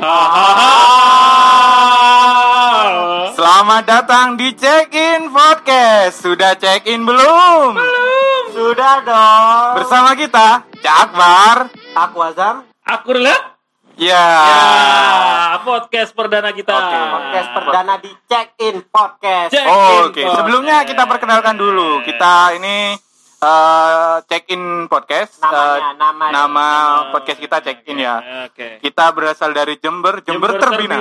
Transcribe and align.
Selamat 3.30 3.84
datang 3.84 4.40
di 4.40 4.56
Check 4.56 4.88
In 4.90 5.28
Podcast. 5.28 6.24
Sudah 6.24 6.56
check 6.56 6.88
in 6.88 7.04
belum? 7.04 7.76
Sudah 8.48 9.04
dong. 9.04 9.76
Bersama 9.76 10.16
kita 10.16 10.64
Cak 10.80 10.96
Akbar. 11.04 11.68
Aku 11.92 12.16
Azam. 12.24 12.64
Aku 12.80 13.12
lihat 13.12 13.60
Ya. 14.00 14.16
ya 14.16 15.60
podcast 15.60 16.16
perdana 16.16 16.56
kita. 16.56 16.72
Oke, 16.72 16.96
Podcast 16.96 17.52
perdana 17.52 18.00
di 18.00 18.08
Check 18.24 18.56
In 18.58 18.80
Podcast. 18.82 19.52
Check 19.52 19.62
Oh, 19.62 20.08
Oke, 20.08 20.24
Podcast. 20.24 20.40
sebelumnya 20.40 20.88
kita 20.88 21.04
perkenalkan 21.04 21.60
dulu. 21.60 22.00
Kita 22.00 22.56
ini 22.56 22.96
eh, 23.40 24.14
Check 24.24 24.44
In 24.48 24.62
Podcast. 24.86 25.40
Namanya, 25.40 25.72
Eh, 25.80 25.96
nama. 25.96 26.24
nama 26.28 26.66
podcast 27.10 27.40
kita 27.40 27.58
Check 27.60 27.82
In 27.86 27.98
ya. 27.98 28.20
Oke. 28.46 28.78
Kita 28.78 29.10
berasal 29.10 29.50
dari 29.50 29.76
Jember, 29.76 30.20
Jember, 30.20 30.56
terbina. 30.56 31.00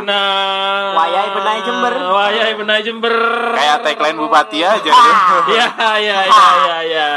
Wayai 0.96 1.30
Benai 1.32 1.60
Jember. 1.62 1.94
Wayai 1.94 2.54
Benai 2.56 2.82
Jember. 2.82 3.16
Kayak 3.54 3.78
tagline 3.84 4.18
bupati 4.18 4.60
aja. 4.62 4.92
Ah. 4.92 5.44
Ya, 5.50 5.68
ya, 5.98 6.18
ya, 6.24 6.48
ya, 6.64 6.78
ya. 6.82 7.08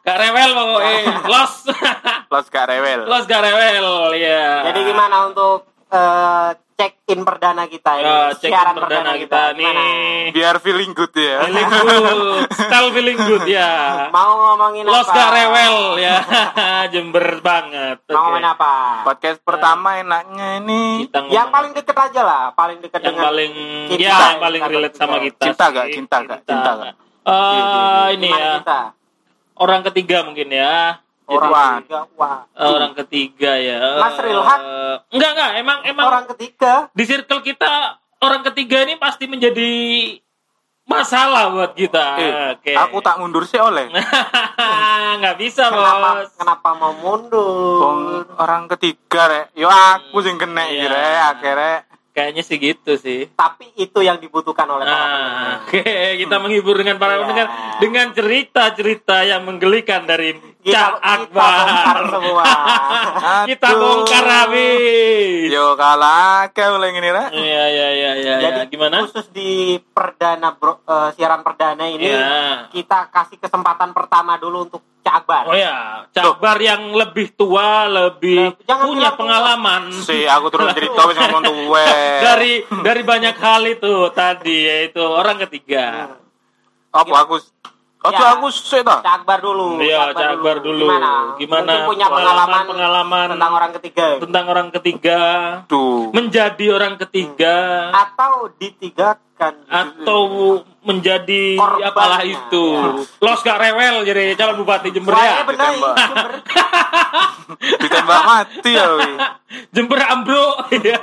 Gak 0.00 0.16
rewel 0.16 0.50
pokoknya. 0.50 0.96
Los. 1.26 1.52
Los 2.28 2.46
gak 2.48 2.66
rewel. 2.66 3.00
Los 3.04 3.24
gak 3.26 3.42
rewel, 3.42 3.86
ya. 4.14 4.70
Jadi 4.70 4.80
gimana 4.84 5.26
untuk 5.26 5.66
eh, 5.88 6.50
check 6.78 6.94
in 7.06 7.20
perdana 7.20 7.66
kita 7.66 7.90
ini? 7.92 8.06
Ya, 8.06 8.18
check 8.32 8.48
Siaran 8.48 8.70
in 8.70 8.76
perdana 8.78 9.12
kita 9.14 9.40
Gimana? 9.50 9.74
nih. 9.74 10.30
Biar 10.30 10.56
feeling 10.58 10.94
good 10.94 11.10
ya. 11.10 11.42
Feeling 11.42 11.66
good. 11.66 12.46
Style 12.54 12.90
feeling 12.94 13.18
good 13.18 13.44
ya. 13.44 13.70
Mau 14.08 14.30
ngomongin 14.46 14.86
Los 14.86 15.02
apa? 15.04 15.12
gak 15.12 15.28
rewel 15.34 15.76
ya. 15.98 16.16
Jember 16.94 17.26
banget. 17.40 17.98
Mau 18.04 18.14
Oke. 18.14 18.22
ngomongin 18.22 18.46
apa? 18.48 18.72
Podcast 19.02 19.42
pertama 19.42 19.98
enaknya 19.98 20.48
ini 20.58 21.02
Kita 21.02 21.18
ngomong 21.20 21.34
Yang 21.34 21.48
paling 21.50 21.72
deket 21.74 21.96
aja 21.98 22.22
lah, 22.22 22.42
paling 22.54 22.78
deket 22.78 23.00
yang 23.00 23.10
dengan 23.10 23.26
paling 23.26 23.52
kita. 23.88 23.98
ya 24.00 24.16
yang 24.30 24.40
paling 24.40 24.60
Kita 24.60 24.72
relate 24.72 24.94
sama 24.96 25.16
kita 25.18 25.42
Cinta 25.44 25.64
gak? 25.68 25.86
Cinta 25.90 26.16
gak? 26.22 26.40
Cinta 26.46 26.70
gak? 26.78 26.94
Eh, 27.24 28.06
ini 28.14 28.28
Gimana 28.28 28.38
ya 28.38 28.52
kita? 28.56 28.80
orang 29.58 29.80
ketiga 29.82 30.22
mungkin 30.22 30.48
ya 30.48 31.02
Orang 31.28 31.52
ketiga, 31.82 31.98
wah. 32.14 32.40
Orang 32.50 32.92
ketiga 32.94 33.52
ya 33.54 33.78
Mas 33.98 34.16
Rilhat? 34.16 34.60
Eh, 34.60 34.96
enggak 35.12 35.30
enggak 35.30 35.50
emang 35.56 35.78
emang 35.84 36.04
Orang 36.06 36.26
ketiga. 36.26 36.88
di 36.90 37.04
circle 37.04 37.40
kita 37.42 37.72
orang 38.18 38.42
ketiga 38.42 38.82
ini 38.82 38.96
pasti 38.96 39.24
menjadi 39.24 39.70
masalah 40.82 41.52
buat 41.52 41.72
kita 41.72 42.06
Eh, 42.16 42.32
oke 42.54 42.72
aku 42.74 42.96
tak 42.98 43.16
mundur 43.18 43.44
sih 43.44 43.58
oleh. 43.58 43.92
nggak 45.18 45.36
bisa 45.36 45.68
Kenapa 45.68 46.08
bos 46.16 46.32
kenapa 46.34 46.68
mau 46.74 46.92
mundur? 46.94 47.76
Wong 47.78 47.98
orang 48.34 48.64
ketiga 48.70 49.28
rek. 49.28 49.46
Yo 49.52 49.68
aku 49.68 50.18
sing 50.18 50.36
kena 50.36 50.64
iki 50.64 50.80
Iya. 50.80 50.88
rek 50.88 51.18
akhirnya. 51.30 51.76
kayaknya 52.10 52.42
sih 52.42 52.58
gitu 52.58 52.96
sih 52.96 53.30
Tapi 53.30 53.78
itu 53.78 54.00
yang 54.00 54.18
dibutuhkan 54.18 54.66
oleh 54.66 54.82
para 54.82 54.90
Nah, 54.90 55.06
pendengar. 55.06 55.54
oke 55.62 55.82
kita 56.18 56.36
menghibur 56.36 56.74
dengan 56.74 56.96
para 56.96 57.14
Iya. 57.14 57.20
pendengar 57.22 57.46
dengan 57.78 58.06
cerita-cerita 58.10 59.22
yang 59.22 59.44
menggelikan 59.44 60.02
dari 60.02 60.34
Kita, 60.58 60.74
Cak 60.74 60.92
kita 60.98 61.30
bongkar 61.30 61.62
Akbar. 61.94 61.98
semua. 62.10 62.44
kita 63.50 63.68
bongkar 63.72 64.24
habis. 64.26 65.48
Yo 65.48 65.66
kalah 65.74 66.50
ke 66.50 66.64
oleh 66.66 66.90
ini 66.90 67.08
rek. 67.08 67.30
Iya 67.30 67.64
iya 67.68 67.88
iya 67.88 68.10
iya. 68.16 68.34
Jadi 68.42 68.60
ya. 68.60 68.64
gimana? 68.66 69.06
khusus 69.06 69.30
di 69.30 69.50
perdana 69.78 70.52
bro, 70.52 70.82
eh, 70.82 71.14
siaran 71.14 71.40
perdana 71.40 71.86
ini 71.86 72.04
Iya. 72.04 72.68
kita 72.68 73.06
kasih 73.08 73.38
kesempatan 73.38 73.90
pertama 73.92 74.34
dulu 74.36 74.66
untuk 74.66 74.82
Cak 74.98 75.24
Akbar. 75.24 75.46
Oh 75.46 75.54
ya, 75.54 76.04
Cakbar 76.10 76.58
yang 76.58 76.90
lebih 76.92 77.32
tua, 77.32 77.86
lebih 77.86 78.52
jangan 78.60 78.82
punya 78.84 78.98
bilang 78.98 79.14
tua. 79.14 79.20
pengalaman 79.20 79.82
Si 79.94 80.26
aku 80.26 80.46
turun 80.48 80.74
cerita 80.74 81.00
wis 81.06 81.16
ngomong 81.16 81.42
tuwe. 81.44 81.86
dari 82.20 82.52
dari 82.82 83.02
banyak 83.02 83.36
hal 83.36 83.62
itu 83.64 83.94
tadi 84.10 84.58
yaitu 84.60 85.00
orang 85.00 85.38
ketiga. 85.40 86.18
apa 86.88 87.14
aku 87.20 87.38
Ojo 87.98 88.14
Ya. 88.14 88.30
aku 88.32 88.46
sih 88.48 88.78
ta. 88.80 89.02
Cak 89.02 89.14
Akbar 89.20 89.42
dulu. 89.42 89.82
Iya, 89.82 90.14
Cak 90.14 90.38
Akbar 90.38 90.62
dulu. 90.62 90.86
Gimana? 90.86 91.34
Gimana 91.34 91.66
Mungkin 91.66 91.88
punya 91.90 92.06
pengalaman, 92.06 92.46
pengalaman-pengalaman 92.64 93.26
tentang 93.34 93.52
orang 93.52 93.72
ketiga 93.74 94.06
Tentang 94.22 94.44
orang 94.46 94.68
ketiga, 94.70 95.20
Tuh. 95.66 96.14
menjadi 96.14 96.66
orang 96.70 96.94
ketiga 96.96 97.56
atau 97.90 98.54
ditigakan. 98.54 99.26
atau 99.66 100.22
menjadi 100.80 101.54
Korbannya. 101.54 101.90
apalah 101.90 102.22
itu. 102.22 102.64
Los 103.18 103.38
gak 103.40 103.54
rewel 103.56 104.02
jadi 104.02 104.34
calon 104.34 104.58
bupati 104.58 104.90
Jember 104.90 105.14
ya. 105.14 105.42
benar. 105.42 105.70
Jember. 105.70 106.30
Ditembak 107.82 108.22
mati 108.24 108.70
ya 108.72 108.86
wi. 108.94 109.12
Jember 109.70 109.98
ambruk. 110.04 110.54
Iya. 110.74 110.98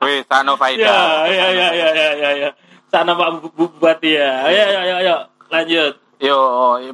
Wis 0.00 0.26
sano 0.26 0.54
Ya, 0.54 0.58
faida. 0.58 0.94
ya, 1.26 1.46
ya, 1.48 1.68
ya, 1.70 1.88
ya, 1.90 2.08
ya, 2.12 2.30
ya. 2.38 2.50
Sana 2.86 3.14
Pak 3.14 3.40
Bu- 3.40 3.50
Bu- 3.50 3.72
Bupati 3.72 4.12
ya. 4.12 4.46
Ya, 4.46 4.64
ya, 4.68 4.80
ya, 4.84 4.96
ya. 5.00 5.16
Lanjut. 5.52 5.94
Yo, 6.22 6.38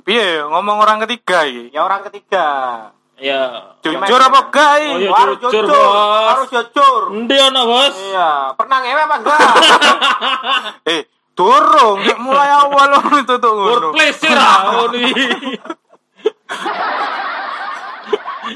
piye 0.02 0.42
ngomong 0.42 0.82
orang 0.82 0.98
ketiga 1.06 1.46
iki? 1.46 1.70
Ya 1.70 1.86
orang 1.86 2.02
ketiga. 2.10 2.46
Ya. 3.18 3.74
Jujur 3.84 4.18
apa 4.18 4.50
gak 4.50 4.72
iki? 4.82 4.88
Oh, 4.88 4.98
iya. 4.98 5.10
Harus 5.14 5.36
jujur, 5.38 5.64
Bos. 5.68 6.26
harus 6.26 6.48
jujur. 6.50 7.02
Endi 7.14 7.36
ana, 7.38 7.62
Bos? 7.62 7.94
Iya, 7.94 8.30
pernah 8.58 8.78
ngewe 8.82 9.02
apa 9.04 9.16
enggak? 9.22 9.40
Eh, 10.90 11.02
durung 11.36 12.02
Nek 12.02 12.18
mulai 12.18 12.50
awal 12.50 12.98
itu 13.22 13.34
tuh 13.38 13.52
ngono. 13.52 13.94
Workplace. 13.94 14.26
Oh, 14.26 14.90
ini. 14.96 15.12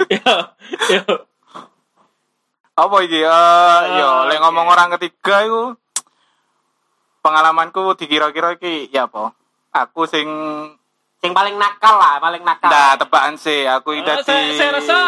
Ya, 0.09 0.35
ya. 0.89 1.03
Apa 2.75 2.97
iki? 3.05 3.21
Eh, 3.23 3.81
yo, 4.01 4.11
lek 4.27 4.41
ngomong 4.41 4.67
orang 4.67 4.89
ketiga 4.99 5.47
iku 5.47 5.63
pengalamanku 7.21 7.93
dikira-kira 7.95 8.57
iki 8.57 8.89
ya 8.89 9.07
apa? 9.07 9.37
Aku 9.73 10.05
sing 10.05 10.29
Yang 11.23 11.33
paling 11.33 11.57
nakal 11.57 11.97
lah, 11.97 12.19
paling 12.19 12.43
nakal. 12.43 12.67
Nah, 12.69 12.99
tebakan 12.99 13.39
sih 13.39 13.63
aku 13.65 13.95
Eh, 13.95 14.03
dadi 14.03 14.27
saya, 14.27 14.53
saya 14.59 14.71
rasa 14.75 14.99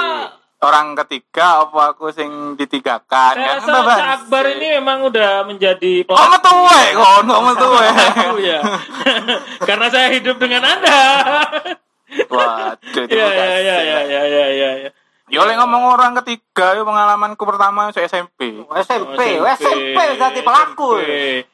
orang 0.64 0.96
ketiga 1.04 1.68
apa 1.68 1.92
aku 1.92 2.08
sing 2.08 2.56
ditigakan 2.56 3.34
saya 3.36 3.44
kan 3.44 3.56
rasa 3.60 3.68
tebakan 3.68 4.06
Akbar 4.16 4.44
ini 4.56 4.66
memang 4.80 4.98
udah 5.04 5.44
menjadi 5.44 6.06
Oh, 6.08 6.28
metu 6.30 6.52
wae 6.54 6.88
kon, 6.96 7.24
kok 7.26 7.42
metu 7.44 7.66
wae. 7.68 7.90
Oh, 8.32 8.38
ya. 8.40 8.60
Karena 9.68 9.86
saya 9.92 10.08
hidup 10.14 10.40
dengan 10.40 10.62
Anda. 10.64 11.00
Waduh, 12.30 13.04
Ya, 13.10 13.26
ya, 13.28 13.46
ya, 13.58 13.78
ya, 13.82 14.00
ya, 14.06 14.22
ya, 14.24 14.70
ya, 14.86 14.90
ya. 15.28 15.40
Yo 15.40 15.48
lek 15.48 15.56
ngomong 15.56 15.82
orang 15.96 16.12
ketiga 16.20 16.76
yo 16.76 16.84
pengalamanku 16.84 17.42
pertama 17.48 17.88
saya 17.92 18.08
SMP. 18.08 18.60
Oh, 18.60 18.76
SMP, 18.76 19.40
SMP 19.40 19.98
jadi 20.20 20.40
pelaku. 20.44 21.00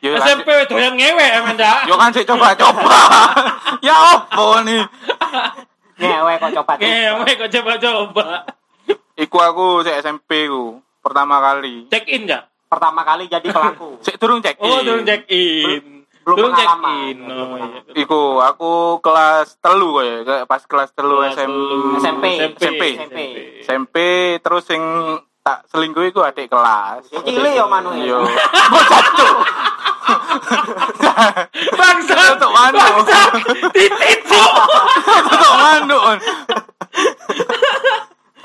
Yo, 0.03 0.19
SMP 0.19 0.49
doyan 0.67 0.95
ngewe 0.99 1.27
emang 1.39 1.55
dah. 1.55 1.87
Yo 1.87 1.95
kan 1.95 2.11
sih 2.11 2.27
coba-coba. 2.27 2.99
ya 3.87 3.95
apa 3.95 4.47
nih? 4.67 4.83
Ngewe 6.01 6.33
kok 6.41 6.53
coba. 6.63 6.73
Ngewe 6.81 7.31
kok 7.37 7.51
coba-coba. 7.51 8.27
Iku 9.21 9.37
aku 9.37 9.67
sik 9.85 10.01
SMP 10.01 10.49
ku 10.49 10.81
pertama 11.05 11.39
kali. 11.39 11.87
Check 11.93 12.09
in 12.09 12.25
ya? 12.27 12.49
Pertama 12.71 13.05
kali 13.05 13.27
jadi 13.29 13.45
pelaku. 13.51 14.01
Sik 14.01 14.17
durung 14.17 14.41
cek. 14.41 14.57
Oh, 14.63 14.81
turun 14.81 15.05
check 15.05 15.29
in. 15.29 16.00
Belum 16.37 16.51
pengalaman. 16.55 17.17
Oh, 17.27 17.57
iya. 17.59 17.81
Iku 17.99 18.21
aku 18.39 18.71
kelas 19.03 19.59
telu 19.59 19.99
koyo 19.99 20.23
kayak 20.23 20.47
pas 20.47 20.63
kelas 20.63 20.91
telu 20.95 21.19
Kelas 21.19 21.35
SM, 21.35 21.51
telu. 21.51 21.81
SMP. 21.99 22.25
SMP. 22.55 22.83
SMP. 22.95 23.19
SMP 23.67 23.97
terus 24.39 24.63
sing 24.67 24.83
tak 25.41 25.65
selingkuh 25.73 26.05
iku 26.07 26.21
adik 26.23 26.47
kelas. 26.47 27.09
Ya 27.11 27.21
cilik 27.25 27.53
yo 27.57 27.65
manu 27.67 27.97
ya. 27.97 28.05
Yo. 28.13 28.19
Bocah 28.71 29.03
cuk. 29.17 29.37
Bangsa. 31.75 32.15
Tutuk 32.35 32.53
manuk. 32.53 32.95
Titit 33.75 34.21
Cuk. 34.27 34.53
Tutuk 35.29 35.55
manuk. 35.55 36.05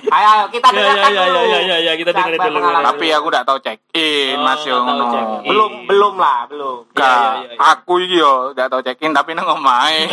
Ayo, 0.05 0.27
ayo 0.27 0.43
kita 0.47 0.67
Ya, 0.67 0.71
ya, 0.71 0.77
dengarkan 0.77 1.09
ya, 1.09 1.23
dulu. 1.25 1.41
ya, 1.43 1.59
ya, 1.59 1.77
ya, 1.79 1.93
kita 1.93 2.11
Cak 2.11 2.17
dengerin 2.21 2.39
dulu. 2.39 2.55
pengalaman. 2.57 2.85
Tapi 2.87 3.05
aku 3.09 3.27
gak 3.27 3.43
tau 3.43 3.57
check 3.57 3.79
in 3.91 4.35
Oh, 4.35 4.43
Mas 4.43 4.61
yo 4.61 4.75
tahu 4.75 4.85
ngono. 4.85 5.37
belum 5.41 5.71
belum 5.85 6.13
lah, 6.15 6.39
belum. 6.45 6.77
Iya, 6.87 6.95
Gak, 6.95 7.15
iya, 7.15 7.47
iya. 7.47 7.57
aku 7.69 7.93
iki 7.99 8.15
yo 8.15 8.33
gak 8.51 8.67
tau 8.67 8.81
check 8.81 8.99
in 8.99 9.11
tapi 9.11 9.31
nang 9.31 9.47
omahe. 9.47 10.05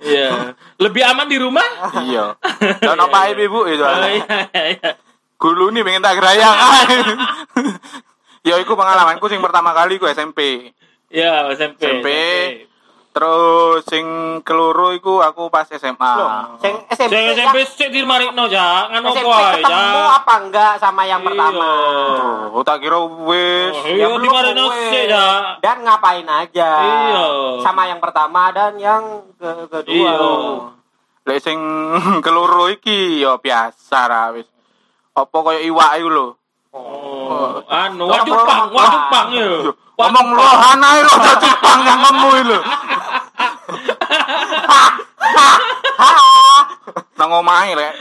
Iya. 0.00 0.54
Lebih 0.76 1.02
aman 1.04 1.26
di 1.26 1.36
rumah? 1.36 1.68
Iya. 2.00 2.34
Ono 2.92 3.04
Pak 3.06 3.24
Ibu 3.32 3.60
itu. 3.68 3.80
Oh, 3.80 3.94
iya, 4.00 4.26
iya. 4.50 4.90
Gulu 5.36 5.70
nih 5.70 5.82
pengen 5.82 6.02
tak 6.02 6.16
gerayang. 6.16 6.56
Ya 8.40 8.56
iku 8.56 8.72
pengalamanku 8.72 9.28
sing 9.28 9.36
pertama 9.38 9.70
kali 9.70 9.96
ku 9.96 10.08
SMP. 10.08 10.72
Ya, 11.08 11.44
SMP. 11.52 11.76
SMP. 11.76 12.06
Terus 13.20 13.84
sing 13.84 14.06
keloro 14.40 14.90
iku 14.90 15.20
aku 15.20 15.52
pas 15.52 15.68
SMA. 15.68 16.08
Loh, 16.16 16.56
sing 16.56 16.72
SMP, 16.88 17.12
Saya 17.12 17.36
SMP 17.36 17.56
sik 17.68 17.92
di 17.92 18.00
Marikno 18.00 18.48
ja, 18.48 18.88
ngono 18.88 19.12
SMP 19.12 19.28
kok 19.28 19.60
ketemu 19.60 19.68
ya. 20.00 20.16
apa 20.16 20.34
enggak 20.40 20.72
sama 20.80 21.04
yang 21.04 21.20
Iya. 21.20 21.28
pertama? 21.28 21.68
Oh, 22.48 22.64
tak 22.64 22.80
kira 22.80 22.96
wis. 22.96 23.76
Oh, 23.76 23.84
Iya, 23.84 24.06
di 24.16 24.24
Marikno 24.26 24.64
weh. 24.66 24.88
sik 24.88 25.04
ya. 25.06 25.26
Dan 25.60 25.84
ngapain 25.84 26.24
aja? 26.24 26.70
Iya. 26.80 27.24
Sama 27.60 27.84
yang 27.84 28.00
pertama 28.00 28.48
dan 28.50 28.80
yang 28.80 29.04
ke 29.36 29.68
kedua. 29.68 29.92
Iya. 29.92 30.16
Lek 31.22 31.38
sing 31.38 31.60
keloro 32.24 32.72
iki 32.72 33.20
ya 33.20 33.36
biasa 33.36 33.98
ra 34.02 34.32
wis. 34.32 34.48
Apa 35.12 35.36
kaya 35.44 35.60
iwak 35.60 36.00
iku 36.00 36.08
lho. 36.08 36.26
Oh, 36.70 37.58
anu, 37.66 38.06
Orang 38.06 38.22
wajupang, 38.22 38.46
orang 38.46 38.70
wajupang 38.70 39.28
ya. 39.34 39.50
Ngomong 39.98 40.28
lohan 40.32 40.78
ae 40.80 41.00
lo 41.02 41.14
Jepang 41.36 41.78
yang 41.82 41.98
ngemu 41.98 42.30
lho. 42.46 42.58
Nang 47.18 47.30
omahe 47.34 47.74
lek 47.74 47.94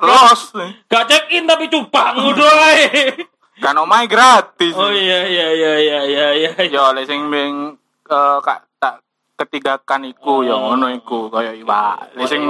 los. 0.00 0.50
Gak 0.88 1.04
check 1.06 1.30
in 1.30 1.44
tapi 1.44 1.68
cupang 1.68 2.16
udah 2.24 2.52
ae. 2.72 3.12
Kan 3.60 3.76
omahe 3.76 4.08
gratis. 4.08 4.72
Oh 4.72 4.88
iya 4.88 5.20
iya 5.24 5.46
iya 5.52 5.72
iya 5.78 5.98
iya 6.02 6.26
iya. 6.34 6.50
Ya 6.64 6.90
lek 6.90 7.04
sing 7.04 7.28
ming 7.28 7.76
eh, 8.04 8.36
kak 8.40 8.66
tak 8.76 9.04
ketigakan 9.36 10.08
iku 10.08 10.42
ya 10.42 10.56
Oh. 10.56 10.72
ngono 10.72 10.90
iku 10.90 11.28
kaya 11.28 11.54
iwak. 11.54 12.16
Lek 12.16 12.26
sing 12.26 12.42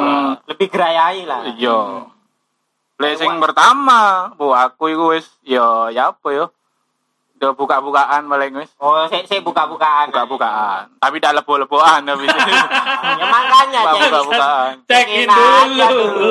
Lebih 0.49 0.71
gerayai 0.71 1.27
lah. 1.27 1.45
iya. 1.51 2.09
Lek 2.95 3.19
sing 3.19 3.33
pertama, 3.37 4.31
bu 4.33 4.51
aku 4.51 4.87
iku 4.89 5.05
wis 5.11 5.27
ya 5.43 5.91
ya 5.91 6.11
apa 6.11 6.29
ya? 6.31 6.47
Udah 7.35 7.51
buka-bukaan 7.53 8.23
paling 8.25 8.55
wis. 8.55 8.71
Oh, 8.79 9.03
saya 9.05 9.27
saya 9.27 9.43
buka-bukaan. 9.43 10.09
Buka-bukaan. 10.09 10.95
Tapi 10.97 11.17
tak 11.19 11.35
lebo-leboan 11.35 12.01
tapi. 12.01 12.25
Ya 13.15 13.27
makanya 13.27 13.81
Buka- 13.85 13.99
buka-bukaan. 14.01 14.73
Check 14.85 15.07
in 15.09 15.29
aja 15.29 15.87
dulu. 15.89 16.31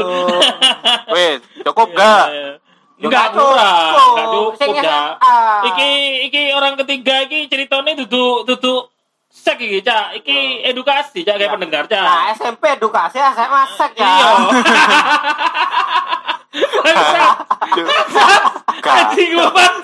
Wis, 1.15 1.39
cukup 1.63 1.87
gak? 1.91 2.25
Iya. 2.27 2.51
Ya, 2.93 3.03
Enggak 3.03 3.27
curang, 3.29 3.87
cukup. 3.89 4.07
enggak 4.09 4.27
cukup. 4.29 4.51
SMA. 4.55 5.39
Iki 5.65 5.89
iki 6.23 6.41
orang 6.51 6.73
ketiga 6.77 7.15
iki 7.21 7.39
ceritanya 7.45 7.91
duduk 7.97 8.47
duduk 8.47 8.87
sek 9.27 9.59
iki, 9.59 9.79
Cak. 9.79 10.15
Iki 10.17 10.39
edukasi, 10.65 11.21
Cak, 11.21 11.35
kayak 11.35 11.49
Ya. 11.49 11.53
pendengar, 11.53 11.83
Cak. 11.85 11.99
Nah, 11.99 12.31
SMP 12.31 12.63
edukasi 12.69 13.19
SMA 13.19 13.63
sek 13.69 13.91
ya. 13.93 14.07
Iya. 14.07 14.29
Anjing 18.83 19.31
lu, 19.33 19.45
Bang. 19.49 19.75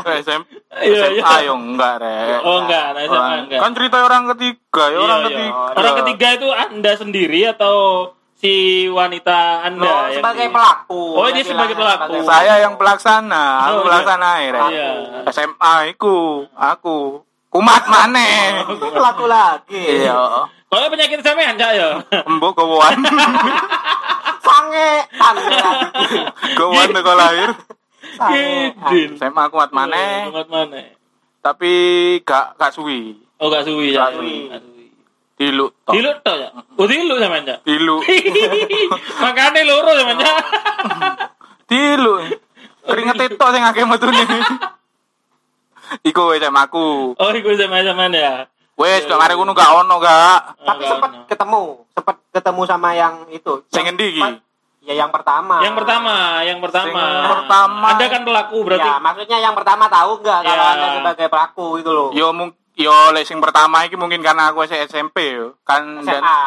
SM, 0.00 0.40
Iya, 0.78 1.06
iya. 1.10 1.20
SMA 1.20 1.36
yo 1.42 1.54
enggak, 1.54 1.94
Rek. 1.98 2.40
Oh, 2.40 2.62
enggak, 2.62 2.86
nah, 2.88 3.00
SMA 3.02 3.12
Orang- 3.12 3.42
enggak. 3.44 3.60
Kan 3.60 3.70
cerita 3.74 3.96
orang 4.00 4.22
ketiga, 4.32 4.84
ya 4.84 4.90
Iya, 4.90 4.98
orang 4.98 5.18
iya. 5.18 5.26
ketiga. 5.28 5.52
Orang 5.74 5.94
ketiga 5.98 6.28
itu 6.32 6.48
Anda 6.50 6.92
sendiri 6.94 7.40
atau 7.46 7.74
si 8.34 8.54
wanita 8.88 9.38
Anda 9.62 9.82
Loh, 9.82 10.00
yang 10.06 10.16
sebagai 10.16 10.46
di- 10.46 10.54
pelaku. 10.54 11.02
Oh, 11.12 11.26
Dia 11.26 11.44
sebagai 11.44 11.74
pelaku. 11.74 12.12
sebagai 12.14 12.24
Saya 12.24 12.54
yang 12.58 12.74
pelaksana, 12.74 13.44
aku 13.60 13.68
Oh, 13.68 13.74
iya. 13.74 13.84
pelaksana 13.84 14.28
Rek. 14.38 14.70
Iya. 14.70 14.88
SMA 15.28 15.74
iku, 15.90 16.16
aku 16.50 16.96
kumat 17.48 17.82
maneh. 17.84 18.64
pelaku 18.88 19.24
lagi. 19.26 19.84
Iya. 20.06 20.46
Kalau 20.68 20.86
penyakit 20.86 21.18
sampean, 21.18 21.56
Cak 21.56 21.72
ya. 21.72 21.88
Mbok 22.26 22.52
gowoan. 22.54 22.96
Sange 24.40 24.90
sange. 25.12 25.58
Gowoan 26.54 26.88
teko 26.90 27.12
lahir. 27.14 27.50
Sange. 28.14 28.72
Gidin. 28.88 29.10
SMA 29.16 29.44
kumat 29.48 29.70
maneh, 29.70 30.30
Kumat 30.30 30.48
maneh. 30.48 30.86
tapi 31.38 31.72
gak 32.22 32.56
gak 32.56 32.72
suwi. 32.72 33.16
Oh, 33.38 33.48
gak 33.48 33.64
suwi 33.64 33.94
ya. 33.94 34.10
Gak 34.10 34.18
suwi. 34.18 34.36
Gak 34.50 34.60
suwi. 34.62 34.86
Diluk 35.38 35.70
tok. 35.86 35.94
Diluk 35.94 36.16
toh 36.20 36.34
ya? 36.34 36.50
Oh, 36.50 36.86
diluk 36.86 37.18
sampean, 37.22 37.46
Cak. 37.46 37.58
Diluk. 37.62 38.02
Makanya 39.22 39.60
loro 39.62 39.90
sampean, 39.94 40.18
Cak. 40.18 40.36
Diluk. 41.70 42.18
Keringet 42.82 43.20
itu 43.30 43.46
sing 43.54 43.62
akeh 43.62 43.84
metune. 43.86 44.18
Iku 46.08 46.34
SMA 46.36 46.62
aku. 46.68 47.14
Oh, 47.16 47.30
iku 47.32 47.54
sama-sama 47.54 48.10
ya. 48.10 48.44
Wes, 48.78 49.02
gak 49.04 49.18
mari 49.18 49.34
ngono 49.34 49.52
gak 49.52 49.70
ono 49.76 49.94
gak. 49.98 50.40
Tapi 50.56 50.82
sempat 50.86 51.10
ketemu, 51.26 51.60
sempat 51.90 52.16
ketemu 52.30 52.62
sama 52.62 52.94
yang 52.94 53.26
itu. 53.28 53.66
Sing 53.68 53.82
Yang- 53.82 53.90
endi 53.92 54.06
iki? 54.12 54.22
Ya 54.86 54.94
yang 54.96 55.10
pertama. 55.10 55.60
Yang 55.60 55.74
pertama, 55.76 56.14
yang 56.40 56.58
pertama. 56.62 56.86
Sing 56.88 56.96
pertama. 57.28 57.86
Anda 57.90 58.06
kan 58.06 58.22
pelaku 58.22 58.56
berarti. 58.62 58.88
Ya, 58.88 58.96
maksudnya 58.96 59.38
yang 59.38 59.52
pertama 59.52 59.84
tahu 59.84 60.22
nggak 60.22 60.40
kalau 60.40 60.64
Ya. 60.64 60.72
anda 60.72 60.86
sebagai 60.94 61.26
pelaku 61.28 61.66
itu 61.76 61.90
loh. 61.90 62.08
Yo 62.10 62.32
mung 62.32 62.54
yo 62.72 62.94
lek 63.10 63.26
sing 63.26 63.36
pertama 63.36 63.82
iki 63.82 63.98
mungkin 63.98 64.22
karena 64.22 64.48
aku 64.48 64.62
SMP 64.64 65.34
yo. 65.34 65.58
Kan 65.60 66.00
dan 66.00 66.22
SMA. 66.22 66.40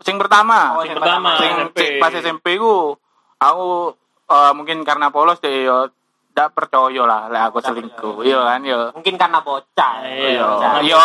sing 0.00 0.16
pertama. 0.16 0.78
Oh, 0.78 0.80
Sing 0.80 0.88
yang 0.88 0.98
pertama. 0.98 1.30
sing 1.36 1.50
SMP. 1.52 1.78
pas 1.98 2.12
SMP 2.12 2.56
ku 2.56 2.96
aku 3.36 3.92
eh, 4.30 4.52
mungkin 4.54 4.82
karena 4.82 5.10
polos 5.10 5.36
deh 5.38 5.66
yo 5.66 5.90
ndak 6.32 6.48
percaya 6.50 7.02
lah 7.02 7.28
lek 7.28 7.42
aku 7.46 7.60
selingkuh. 7.60 8.14
percaya. 8.18 8.26
Iya 8.26 8.38
kan 8.42 8.60
yo. 8.62 8.80
Mungkin 8.92 9.14
karena 9.14 9.38
bocah. 9.38 9.94
Iya, 10.00 10.28
Iya. 10.32 10.80
Yo 10.82 10.96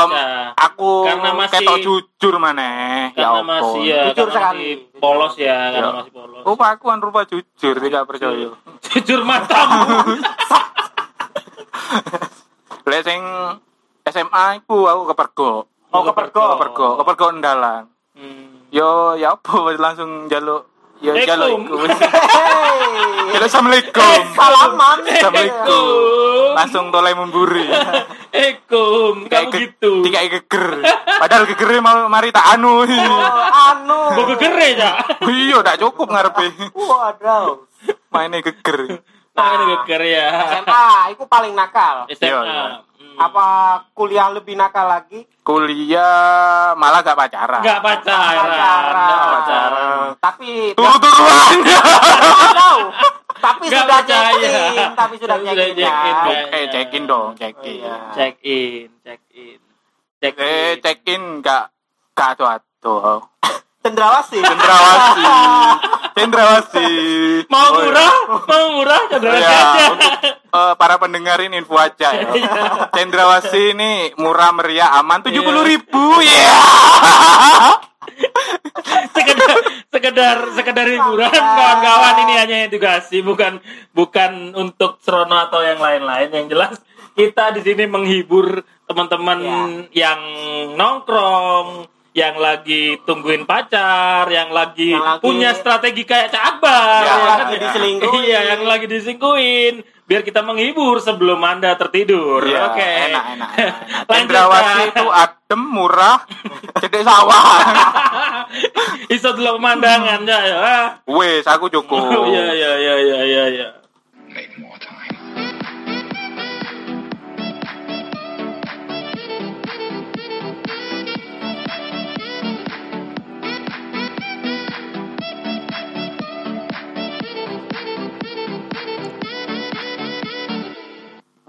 aku 0.56 0.90
Karena 1.04 1.30
masih- 1.34 1.60
ketok 1.60 1.78
jujur 1.80 2.34
maneh. 2.38 3.12
Ya 3.14 3.36
masih 3.38 3.82
ya, 3.84 4.00
Jujur 4.08 4.32
sekali. 4.32 4.88
polos 4.98 5.36
ya, 5.36 5.70
karena 5.70 5.84
Iya. 5.86 5.98
masih 6.00 6.12
polos. 6.12 6.42
Rupa 6.42 6.66
aku 6.72 6.86
kan 6.88 7.00
rupa 7.00 7.22
jujur 7.24 7.76
tidak 7.76 8.04
percaya. 8.04 8.50
Jujur 8.88 9.20
matamu. 9.22 10.16
Lek 12.86 13.02
sing 13.04 13.20
SMA 14.06 14.46
iku 14.58 14.88
aku 14.88 15.12
kepergok. 15.12 15.64
Oh, 15.90 16.02
kepergok. 16.04 16.50
Kepergok, 16.56 16.94
kepergok 16.98 17.32
ndalan. 17.34 17.84
Hmm. 18.14 18.64
Yo 18.70 19.14
ya 19.14 19.32
apa 19.34 19.52
langsung 19.74 20.28
jaluk 20.28 20.68
iku. 21.00 21.14
Hei. 21.14 21.28
Halo 23.28 23.46
assalamualaikum. 23.46 24.20
Salaman. 24.34 24.98
Assalamualaikum. 25.06 25.86
Langsung 26.58 26.86
toleh 26.90 27.14
memburi. 27.14 27.66
Ekum, 28.28 29.30
kamu 29.30 29.50
ge- 29.52 29.60
gitu. 29.68 30.02
Dikai 30.02 30.28
geger. 30.28 30.82
Padahal 31.18 31.46
gegernya 31.46 31.82
mau 31.82 31.98
mari 32.08 32.34
tak 32.34 32.58
anu. 32.58 32.82
Oh, 32.82 33.42
anu. 33.46 34.00
Mau 34.14 34.24
gegere 34.28 34.74
ya? 34.74 34.92
Iya, 35.22 35.62
ndak 35.62 35.78
cukup 35.80 36.10
ngarepe. 36.10 36.50
Waduh. 36.74 37.66
Mainnya 38.10 38.42
geger. 38.42 39.02
Nah, 39.38 39.50
ini 39.54 39.64
geger 39.78 40.02
ya. 40.04 40.28
SMA, 40.58 40.86
itu 41.14 41.24
paling 41.30 41.54
nakal. 41.54 42.10
SMA. 42.10 42.82
Iya, 43.18 43.26
iya. 43.26 43.26
Hmm. 43.28 43.34
Apa 43.34 43.46
kuliah 43.92 44.30
lebih 44.30 44.54
nakal 44.54 44.86
lagi? 44.86 45.26
Kuliah 45.42 46.78
malah 46.78 47.02
gak 47.02 47.18
pacaran. 47.18 47.62
Enggak 47.62 47.80
pacaran. 47.82 48.46
Pacaran. 48.46 49.08
Nggak 49.08 49.28
pacaran. 49.34 50.06
Tapi 50.20 50.50
Turu-turuan. 50.74 51.56
Tahu. 52.54 52.82
Tapi 53.38 53.64
sudah 53.68 53.86
percaya. 54.02 54.34
check 54.34 54.74
in, 54.76 54.90
tapi 54.94 55.16
sudah 55.16 55.36
Tapi 55.36 55.46
check 55.46 55.54
sudah 55.54 55.68
in 55.68 55.78
check 55.78 55.88
ya. 55.88 56.02
in, 56.04 56.16
Kak. 56.16 56.46
Eh, 56.52 56.66
check 56.68 56.90
in 56.92 57.04
dong, 57.06 57.30
check 57.34 57.54
Oh, 57.56 57.64
in. 57.64 57.76
iya. 57.76 57.96
Check 58.12 58.36
in, 58.44 58.88
check 59.00 59.22
in. 59.32 59.60
Check 60.18 60.36
Eh, 60.36 60.46
in. 60.68 60.76
check 60.80 61.00
in 61.08 61.22
gak 61.40 61.64
gak 62.14 62.30
atuh-atuh. 62.34 63.22
Cendrawasih. 63.80 64.42
Cendrawasi. 64.42 65.24
Cendrawasi. 66.18 66.90
Mau 67.48 67.62
Oh, 67.62 67.70
iya. 67.70 67.78
murah? 67.80 68.14
Mau 68.44 68.66
murah? 68.74 69.02
Cendera 69.08 69.38
Ya, 69.38 69.48
aja. 69.48 69.84
untuk 69.88 70.12
eh, 70.48 70.74
para 70.76 70.96
pendengar 70.98 71.38
ini 71.40 71.58
info 71.58 71.76
aja 71.76 72.12
ya. 72.12 72.28
Cendrawasi 72.96 73.74
ini 73.74 73.92
murah 74.16 74.52
meriah 74.52 74.96
aman 74.96 75.22
tujuh 75.22 75.42
puluh 75.42 75.64
ribu 75.64 76.04
ya. 76.20 76.56
sekedar 79.10 79.52
sekedar 79.88 80.38
sekedar 80.54 80.86
hiburan 80.88 81.30
kawan-kawan 81.30 82.16
ini 82.24 82.34
hanya 82.36 82.58
edukasi 82.66 83.22
bukan 83.22 83.60
bukan 83.92 84.54
untuk 84.54 84.98
serono 85.00 85.38
atau 85.40 85.60
yang 85.60 85.78
lain-lain 85.78 86.30
yang 86.32 86.48
jelas 86.48 86.80
kita 87.14 87.52
di 87.52 87.62
sini 87.62 87.86
menghibur 87.86 88.62
teman-teman 88.86 89.40
yang 89.92 90.20
nongkrong 90.74 91.86
yang 92.12 92.34
lagi 92.36 92.98
tungguin 93.06 93.46
pacar 93.46 94.26
yang 94.28 94.50
lagi, 94.50 94.90
Yang 94.90 95.06
lagi- 95.06 95.22
punya 95.22 95.50
strategi 95.54 96.02
kayak 96.02 96.34
Cak 96.34 96.44
Akbar 96.56 96.98
Ya, 96.98 97.14
ya 97.14 97.18
lagi 97.28 97.44
kan? 97.52 97.62
diselingkuhin. 97.62 98.22
iya 98.24 98.40
yang 98.50 98.62
lagi 98.64 98.86
diselingkuhin 98.88 99.76
biar 100.08 100.24
kita 100.24 100.40
menghibur 100.40 101.04
sebelum 101.04 101.44
anda 101.44 101.76
tertidur 101.76 102.40
Iya, 102.42 102.72
oke 102.72 102.80
enak, 102.80 103.24
enak, 103.36 103.50
enak. 103.60 103.74
Lanjut, 104.08 104.08
Cendrawasi 104.08 104.80
Kak. 104.80 104.88
itu 104.96 105.06
adem, 105.12 105.62
murah, 105.68 106.18
cedek 106.80 107.04
sawah. 107.04 107.44
iso 109.16 109.36
dulu 109.36 109.60
pemandangan 109.60 110.24
ya 110.24 110.40
ya 110.42 110.58
Wes, 111.06 111.44
aku 111.44 111.68
cukup. 111.68 112.00
oh 112.16 112.24
iya 112.26 112.56
iya 112.56 112.72
iya 112.80 112.96
iya 112.98 113.20
iya 113.22 113.44
iya 113.52 113.68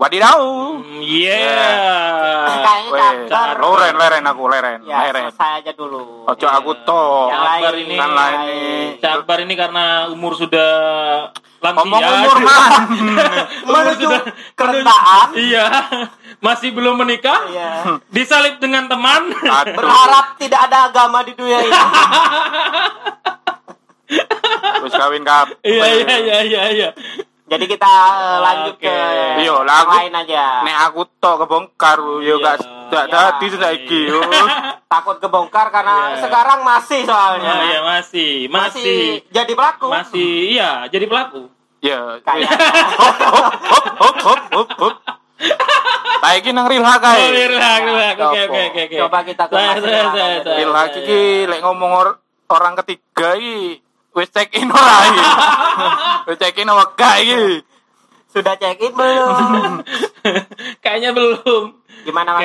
Wadidaw. 0.08 0.40
Iya. 1.04 1.68
Kayaknya 2.48 2.88
Wes, 2.88 3.28
Akbar. 3.28 3.60
leren, 3.60 3.94
leren 4.00 4.24
aku, 4.24 4.42
leren, 4.48 4.80
Ya, 4.88 5.04
leren. 5.04 5.28
selesai 5.28 5.60
aja 5.60 5.72
dulu. 5.76 6.24
Ojo 6.24 6.46
aku 6.48 6.72
toh. 6.88 7.28
Lain. 7.28 7.84
ini 7.84 7.94
Kan 8.00 8.10
lain. 8.16 8.38
Ini 9.44 9.54
karena 9.54 10.08
umur 10.08 10.32
sudah 10.32 10.72
lansia. 11.60 11.76
Ngomong 11.76 12.00
umur 12.00 12.36
man. 12.48 12.70
Menuju 13.68 14.08
keretaan. 14.56 15.28
Iya. 15.36 15.64
Masih 16.48 16.72
belum 16.72 16.96
menikah. 16.96 17.44
Iya. 17.44 18.00
Disalib 18.08 18.56
dengan 18.56 18.88
teman. 18.88 19.28
Aduh. 19.28 19.76
Berharap 19.76 20.40
tidak 20.40 20.72
ada 20.72 20.88
agama 20.88 21.20
di 21.20 21.36
dunia 21.36 21.60
ini. 21.60 21.68
Wes 24.80 24.94
kawin 24.96 25.20
kap. 25.20 25.52
Iya 25.60 25.84
iya 26.00 26.16
iya 26.16 26.38
iya 26.40 26.62
iya. 26.72 26.88
Jadi 27.48 27.64
kita 27.64 27.88
eh, 28.14 28.38
lanjut 28.38 28.74
Oke. 28.76 28.84
ke 28.84 28.96
Iya, 29.38 29.48
yang 29.48 29.64
lah, 29.64 29.76
aku- 29.82 29.96
lain 29.96 30.14
aja. 30.14 30.44
Nek 30.62 30.76
aku 30.86 31.00
tok 31.16 31.36
kebongkar 31.42 31.98
yo 32.20 32.20
Iya, 32.20 32.34
gak 32.38 32.56
gak 32.88 33.04
iya. 33.04 33.12
dadi 33.34 33.46
saiki 33.50 34.00
yo. 34.06 34.20
Takut 34.92 35.16
kebongkar 35.16 35.68
karena 35.68 36.12
Iya. 36.12 36.20
sekarang 36.22 36.60
masih 36.62 37.00
soalnya. 37.02 37.48
Oh 37.50 37.62
iya 37.62 37.80
masih, 37.82 38.48
masih, 38.48 39.24
jadi 39.28 39.48
pelaku. 39.50 39.88
masih, 39.88 40.30
iya 40.50 40.84
jadi 40.86 41.04
pelaku. 41.04 41.48
Ya. 41.80 42.20
Kayak 42.20 42.52
Hop 43.00 43.16
hop 43.16 43.46
hop 43.96 44.16
hop 44.18 44.40
hop 44.50 44.68
hop. 44.78 44.94
Saiki 46.18 46.50
nang 46.50 46.66
real 46.66 46.82
hak 46.82 47.00
Oh, 47.00 47.14
ae. 47.14 47.46
relax, 47.46 47.80
relax. 47.86 48.16
Oke, 48.18 48.40
oke, 48.44 48.60
oke, 48.66 48.80
oke. 48.84 48.96
Coba 48.98 49.18
kita 49.22 49.44
ke 49.46 49.54
Real 49.54 50.72
hak 50.74 50.86
saya. 50.90 50.98
iki 50.98 51.20
lek 51.46 51.60
ngomong 51.62 51.90
or- 51.94 52.18
orang 52.48 52.74
ketiga 52.76 53.36
iki 53.36 53.78
wis 54.12 54.28
check 54.28 54.50
in 54.52 54.68
ora 54.68 54.96
iki. 55.04 55.24
Wis 56.26 56.36
check 56.36 56.56
in 56.56 56.66
apa 56.66 56.84
gak 56.92 57.16
iki? 57.20 57.42
sudah 58.28 58.54
check 58.54 58.76
in 58.78 58.92
belum? 58.92 59.80
Kayaknya 60.84 61.10
belum. 61.10 61.64
Gimana 62.00 62.30
Mas? 62.34 62.44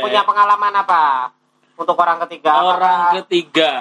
Punya 0.00 0.22
pengalaman 0.22 0.72
apa? 0.74 1.30
Untuk 1.74 1.94
orang 1.94 2.18
ketiga 2.24 2.50
Orang 2.56 2.74
apakah 2.74 2.98
ketiga. 3.22 3.72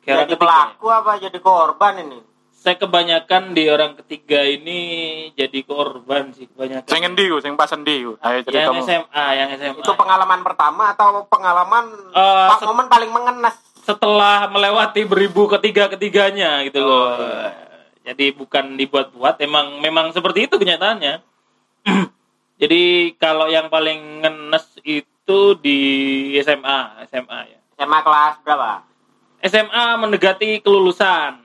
Kayak 0.00 0.06
orang 0.06 0.20
jadi 0.22 0.26
ketiga. 0.28 0.42
pelaku 0.42 0.86
apa 0.86 1.12
jadi 1.18 1.38
korban 1.38 1.94
ini? 1.98 2.18
Saya 2.52 2.76
kebanyakan 2.76 3.56
di 3.56 3.64
orang 3.66 3.96
ketiga 3.96 4.44
ini 4.44 4.78
jadi 5.32 5.64
korban 5.64 6.28
sih 6.30 6.44
kebanyakan. 6.46 6.86
Sing 6.86 7.02
endi 7.02 7.24
ku? 7.26 7.40
Sing 7.40 7.56
pas 7.56 7.72
endi 7.72 8.04
ku? 8.04 8.20
Ayo 8.20 8.36
yang 8.38 8.44
ceritamu. 8.44 8.84
SMA, 8.84 9.24
yang 9.32 9.48
SMA. 9.56 9.80
Itu 9.80 9.92
pengalaman 9.96 10.40
pertama 10.40 10.92
atau 10.92 11.24
pengalaman 11.24 11.84
pak 12.12 12.58
se- 12.60 12.68
momen 12.68 12.86
paling 12.86 13.08
mengenas? 13.08 13.56
Setelah 13.84 14.48
melewati 14.52 15.04
beribu 15.08 15.48
ketiga 15.48 15.88
ketiganya 15.88 16.62
gitu 16.68 16.84
loh. 16.84 17.16
Jadi 18.00 18.32
bukan 18.32 18.74
dibuat-buat, 18.80 19.36
emang 19.44 19.80
memang 19.80 20.10
seperti 20.10 20.48
itu 20.48 20.56
kenyataannya. 20.56 21.20
Jadi 22.60 23.14
kalau 23.16 23.48
yang 23.48 23.72
paling 23.72 24.24
ngenes 24.24 24.66
itu 24.84 25.38
di 25.60 25.80
SMA, 26.44 27.08
SMA 27.08 27.40
ya. 27.48 27.58
SMA 27.80 27.98
kelas 28.04 28.34
berapa? 28.44 28.84
SMA 29.40 29.84
mendekati 29.96 30.60
kelulusan, 30.60 31.40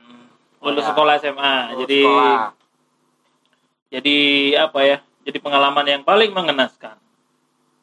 lulus 0.59 0.83
ya. 0.83 0.91
sekolah 0.91 1.13
SMA. 1.23 1.55
Lulus 1.71 1.87
jadi 1.87 1.99
sekolah. 2.03 2.43
jadi 3.87 4.19
apa 4.59 4.79
ya? 4.83 4.97
Jadi 5.23 5.37
pengalaman 5.39 5.87
yang 5.87 6.03
paling 6.03 6.35
mengenaskan. 6.35 6.99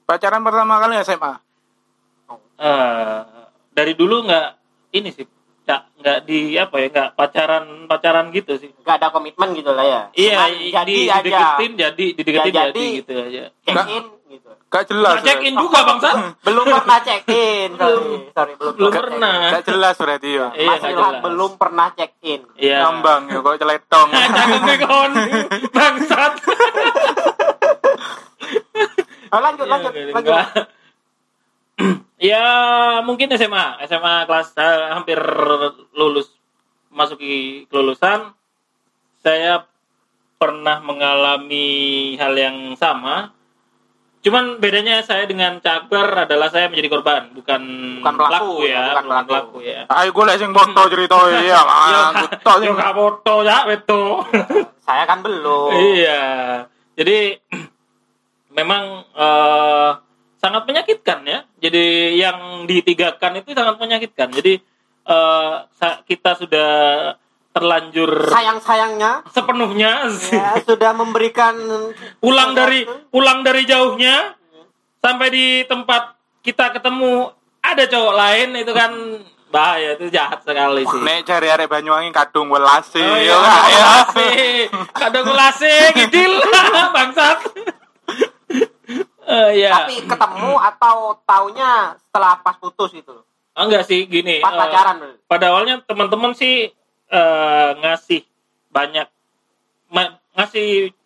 Pacaran 0.05 0.45
pertama 0.45 0.77
kali 0.85 1.01
SMA. 1.01 1.33
eh 2.61 3.42
dari 3.73 3.93
dulu 3.93 4.23
nggak 4.23 4.47
ini 4.93 5.09
sih, 5.09 5.25
nggak 5.63 5.81
nggak 5.97 6.19
di 6.23 6.39
apa 6.55 6.77
ya 6.77 6.89
nggak 6.89 7.09
pacaran 7.13 7.65
pacaran 7.87 8.27
gitu 8.31 8.53
sih. 8.55 8.69
Gak 8.79 8.99
ada 8.99 9.09
komitmen 9.09 9.53
gitu 9.53 9.71
lah 9.71 9.83
ya. 9.83 10.01
Iya, 10.13 10.33
Cuman 10.35 10.51
jadi 10.71 10.93
di, 10.93 10.99
aja. 11.07 11.21
dideketin 11.21 11.73
jadi 11.75 12.07
dideketin 12.13 12.53
Ya, 12.53 12.63
jadi, 12.63 12.73
jadi. 12.75 12.97
gitu 12.99 13.13
aja. 13.15 13.43
Check 13.59 13.73
Nggak. 13.73 13.87
in 13.89 14.05
gitu. 14.29 14.49
Gak 14.69 14.85
jelas. 14.87 15.13
Nggak 15.13 15.25
check 15.25 15.41
in 15.43 15.55
juga 15.55 15.79
bangsa. 15.83 16.11
Belum 16.41 16.65
pernah 16.67 16.99
check 17.01 17.23
in. 17.29 17.71
Sorry, 17.81 18.17
sorry 18.31 18.53
belum, 18.57 18.73
Belum 18.75 18.93
pernah. 18.93 19.37
Gak 19.51 19.65
jelas 19.67 19.95
berarti 19.97 20.31
ya. 20.31 20.47
Iya, 20.51 20.67
Mas 20.67 20.79
nggak 20.79 20.91
Ilham 20.91 21.05
jelas. 21.09 21.23
belum 21.23 21.51
pernah 21.57 21.87
check 21.93 22.13
in. 22.23 22.41
Iya. 22.57 22.79
Ngambang 22.83 23.23
ya 23.27 23.39
kok 23.39 23.57
celetong. 23.59 24.09
Bangsat. 25.77 26.33
Oh, 29.31 29.41
lanjut, 29.41 29.65
Iya, 29.65 29.73
lanjut, 29.73 29.93
nggak- 29.93 30.13
lanjut. 30.13 30.67
Ya 32.23 32.47
mungkin 33.03 33.35
SMA, 33.35 33.83
SMA 33.91 34.15
kelas 34.31 34.55
saya 34.55 34.95
hampir 34.95 35.19
lulus 35.99 36.31
masuki 36.95 37.67
kelulusan. 37.67 38.31
Saya 39.23 39.67
pernah 40.39 40.79
mengalami 40.83 42.15
hal 42.19 42.35
yang 42.35 42.79
sama. 42.79 43.31
Cuman 44.23 44.63
bedanya 44.63 45.03
saya 45.03 45.27
dengan 45.27 45.59
Cakber 45.59 46.27
adalah 46.27 46.47
saya 46.47 46.71
menjadi 46.71 46.95
korban, 46.95 47.35
bukan, 47.35 47.63
Bukan 47.99 48.15
pelaku, 48.15 48.71
ya, 48.71 48.95
bukan 48.95 49.03
bukan 49.03 49.07
pelaku. 49.27 49.27
pelaku 49.27 49.57
ya. 49.67 49.81
Ayo 49.91 50.09
gue 50.15 50.25
sing 50.39 50.51
foto 50.55 50.83
cerita 50.87 51.19
ya. 51.43 51.59
Aku 51.59 52.27
tok 52.39 52.57
sing 52.63 52.71
gak 52.71 52.95
foto 52.95 53.35
ya, 53.43 53.67
beto. 53.67 54.23
Saya 54.87 55.11
kan 55.11 55.27
belum. 55.27 55.75
Iya. 55.75 56.23
Jadi 56.95 57.35
memang 58.59 59.11
eh, 59.11 59.91
sangat 60.43 60.67
menyakitkan 60.67 61.23
ya. 61.23 61.39
Jadi 61.63 62.19
yang 62.19 62.67
ditigakan 62.67 63.39
itu 63.39 63.55
sangat 63.55 63.79
menyakitkan. 63.79 64.29
Jadi 64.29 64.59
eh, 65.07 65.55
sa- 65.71 66.03
kita 66.03 66.35
sudah 66.35 66.71
terlanjur 67.53 68.33
Sayang-sayangnya 68.33 69.29
sepenuhnya 69.29 70.09
ya, 70.09 70.57
sudah 70.69 70.97
memberikan 70.97 71.53
pulang 72.17 72.57
dari 72.57 72.83
pulang 73.13 73.45
dari 73.45 73.69
jauhnya 73.69 74.33
sampai 74.99 75.29
di 75.29 75.47
tempat 75.69 76.17
kita 76.41 76.73
ketemu 76.73 77.29
ada 77.61 77.85
cowok 77.85 78.15
lain 78.17 78.49
itu 78.57 78.73
kan 78.73 78.91
bahaya 79.53 80.01
itu 80.01 80.09
jahat 80.09 80.41
sekali 80.41 80.81
sih. 80.81 80.97
Nek 80.97 81.29
cari 81.29 81.53
arek 81.53 81.69
Banyuwangi 81.69 82.09
kadung 82.09 82.49
welase 82.49 83.05
Oh 83.05 83.21
ya 83.21 83.37
iya, 83.37 83.37
ya. 83.69 83.85
kulase. 83.85 84.29
Kadang 84.97 85.25
kulase, 85.29 85.75
gidil, 85.93 86.33
bangsat. 86.97 87.39
Eh 89.33 89.65
ya. 89.65 89.71
tapi 89.73 90.05
ketemu 90.05 90.53
atau 90.61 90.97
taunya 91.25 91.97
setelah 91.97 92.37
pas 92.39 92.57
putus 92.57 92.93
gitu. 92.93 93.25
enggak 93.53 93.85
sih 93.85 94.05
gini. 94.05 94.41
Pas 94.41 94.53
eh, 94.53 94.59
pacaran. 94.61 94.97
pada 95.25 95.49
awalnya 95.49 95.81
teman-teman 95.83 96.33
sih 96.33 96.69
eh, 97.09 97.71
ngasih 97.81 98.25
banyak 98.69 99.09
ma- 99.89 100.21
ngasih 100.37 100.93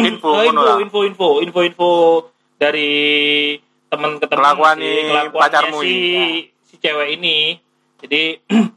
Info, 0.00 0.32
lah. 0.32 0.46
info, 0.46 0.72
info, 0.80 1.00
info, 1.04 1.28
info, 1.42 1.60
info 1.66 1.90
dari 2.56 2.92
teman 3.90 4.16
ke 4.16 4.26
teman 4.30 4.54
Kelakuan 4.54 4.76
nih 4.78 4.98
kelakuannya 5.10 5.42
pacarmu 5.42 5.78
si 5.82 5.90
ini. 5.90 6.28
si 6.62 6.74
cewek 6.78 7.08
ini. 7.18 7.38
Jadi 8.00 8.22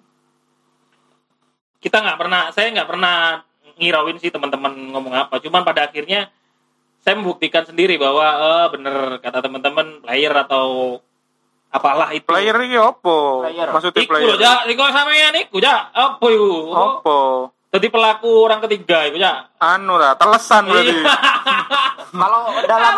kita 1.83 1.97
nggak 1.99 2.17
pernah, 2.17 2.41
saya 2.49 2.71
nggak 2.73 2.89
pernah 2.89 3.15
ngirauin 3.77 4.17
sih 4.17 4.31
teman-teman 4.31 4.73
ngomong 4.91 5.13
apa. 5.13 5.37
Cuman 5.37 5.61
pada 5.61 5.85
akhirnya 5.85 6.31
saya 7.03 7.13
membuktikan 7.13 7.63
sendiri 7.63 7.95
bahwa 7.95 8.23
eh 8.23 8.65
bener 8.69 8.95
kata 9.19 9.39
teman-teman 9.39 9.99
player 9.99 10.31
atau 10.33 10.97
apalah 11.67 12.09
itu. 12.11 12.23
Player 12.23 12.55
iki 12.61 12.77
opo? 12.77 13.43
Player. 13.43 13.67
Maksudnya 13.67 14.01
Iku 14.01 14.09
player. 14.09 14.27
lho, 14.29 14.35
Ja. 14.37 14.63
Iku 14.63 14.81
sampeyan 14.85 15.35
iku, 15.37 15.57
Ja. 15.57 15.89
Apa 15.89 16.25
iku? 16.25 16.51
Opo? 16.69 17.19
Jadi 17.69 17.89
pelaku 17.89 18.29
orang 18.41 18.61
ketiga 18.61 19.03
iku, 19.03 19.17
Ja. 19.17 19.49
Anu 19.57 19.97
lah, 19.97 20.13
telesan 20.13 20.63
berarti. 20.65 20.93
Iya. 20.93 21.03
Kalau 22.13 22.39
dalam 22.63 22.93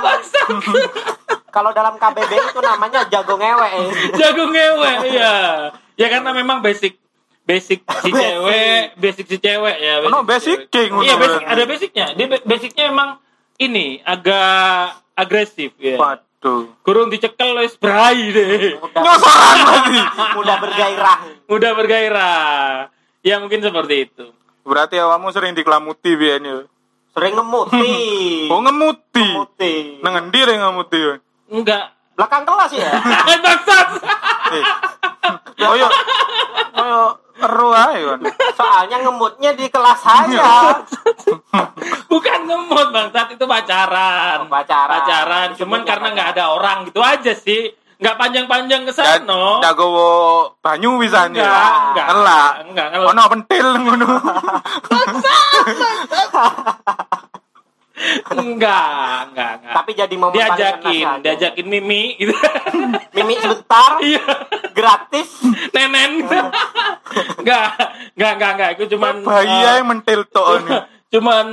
kalau 1.55 1.71
dalam 1.71 1.95
KBB 1.95 2.31
itu 2.35 2.59
namanya 2.59 3.07
jago 3.07 3.33
ngewek. 3.33 3.71
ya. 3.71 3.83
Jago 4.19 4.43
ngewe, 4.45 4.91
iya. 5.07 5.33
Ya 5.95 6.07
karena 6.09 6.35
memang 6.35 6.59
basic 6.59 6.99
basic 7.41 7.79
si 7.79 8.09
Basic. 8.09 8.11
cewek, 8.11 8.83
basic 8.97 9.25
si 9.25 9.37
cewek 9.39 9.77
ya. 9.77 10.03
Ono 10.03 10.19
si 10.19 10.27
basic 10.27 10.57
cewek. 10.67 10.67
king, 10.67 10.91
Iya, 10.99 11.15
basic, 11.15 11.41
ada 11.45 11.63
basicnya. 11.63 12.05
Dia 12.11 12.27
ba- 12.27 12.43
basicnya 12.43 12.85
emang 12.89 13.09
ini 13.59 14.03
agak 14.03 14.99
agresif 15.15 15.71
ya. 15.79 15.95
Waduh. 15.95 16.75
Kurung 16.83 17.07
dicekel 17.07 17.55
wis 17.63 17.79
berai 17.79 18.31
deh. 18.31 18.75
Mudah, 18.79 19.01
Nyosoran 19.01 19.55
berarti. 19.63 19.99
mudah 20.35 20.55
bergairah. 20.59 21.17
Udah 21.47 21.71
bergairah. 21.75 22.75
Ya 23.25 23.39
mungkin 23.41 23.63
seperti 23.63 24.11
itu. 24.11 24.25
Berarti 24.65 24.99
awakmu 24.99 25.31
sering 25.31 25.55
dikelamuti 25.55 26.13
biyen 26.13 26.43
ya. 26.43 26.57
Sering 27.15 27.33
ngemuti. 27.33 27.91
Oh 28.53 28.61
ngemuti. 28.61 29.23
Ngemuti. 29.23 29.73
Nang 30.03 30.13
endi 30.19 30.39
ngemuti 30.43 30.99
ya? 30.99 31.13
Enggak. 31.49 31.95
Belakang 32.15 32.43
kelas 32.47 32.71
ya. 32.75 32.91
Bangsat. 33.43 33.87
Eh. 34.55 34.63
Koyo 35.55 35.87
koyo 36.75 37.24
ero 37.35 37.75
kan. 37.75 38.19
Soalnya 38.55 38.97
ngemutnya 39.03 39.51
di 39.53 39.67
kelas 39.67 39.99
saya. 39.99 40.79
Bukan 42.11 42.39
ngemut 42.47 42.95
bangsat 42.95 43.35
itu 43.35 43.43
pacaran. 43.43 44.45
Oh, 44.45 44.47
pacaran. 44.47 45.03
Pacaran. 45.03 45.47
Cuman 45.59 45.81
karena 45.83 46.07
nggak 46.15 46.29
ada 46.37 46.55
orang 46.55 46.87
gitu 46.87 47.03
aja 47.03 47.35
sih. 47.35 47.75
Nggak 47.95 48.15
panjang-panjang 48.19 48.83
ke 48.83 48.91
sana. 48.91 49.63
Dagowo 49.63 50.51
banyu 50.59 50.99
pisan 50.99 51.31
ya. 51.35 51.47
Enggak, 51.95 52.07
enggak. 52.11 52.51
Enggak, 52.67 52.87
ngelak. 52.91 53.11
Ono 53.15 53.23
pentil 53.31 53.67
ngono. 53.83 54.07
Enggak, 57.95 59.31
enggak, 59.31 59.51
enggak. 59.63 59.71
Tapi 59.71 59.91
jadi 59.95 60.15
momen 60.19 60.35
paling 60.35 60.51
diajakin, 60.59 61.05
diajakin 61.23 61.67
Mimi 61.71 62.19
gitu. 62.19 62.35
Mimi 63.15 63.33
sebentar 63.39 64.03
Iya, 64.03 64.25
gratis. 64.75 65.29
nenen. 65.71 66.27
Enggak, 67.39 67.67
enggak, 68.19 68.31
enggak, 68.35 68.51
enggak. 68.59 68.69
Itu 68.75 68.83
cuman 68.99 69.23
Bayi 69.23 69.47
eh, 69.47 69.71
ae 69.79 69.81
mentil 69.87 70.27
tok 70.27 70.47
ini. 70.59 70.71
cuman 71.15 71.47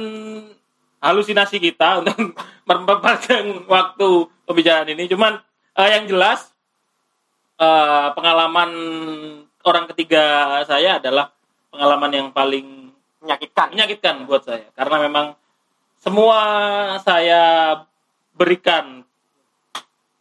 halusinasi 0.98 1.62
kita 1.62 2.02
untuk 2.02 2.34
memperpanjang 2.68 3.62
waktu 3.70 4.08
pembicaraan 4.42 4.90
ini. 4.90 5.06
Cuman 5.06 5.38
eh, 5.78 5.88
yang 5.94 6.10
jelas 6.10 6.50
eh, 7.62 8.08
pengalaman 8.18 8.70
orang 9.62 9.86
ketiga 9.94 10.58
saya 10.66 10.98
adalah 10.98 11.30
pengalaman 11.70 12.10
yang 12.10 12.28
paling 12.34 12.90
menyakitkan. 13.22 13.70
menyakitkan 13.70 14.26
buat 14.26 14.42
saya 14.42 14.66
karena 14.74 15.06
memang 15.06 15.38
semua 16.02 16.38
saya 16.98 17.42
berikan 18.34 19.06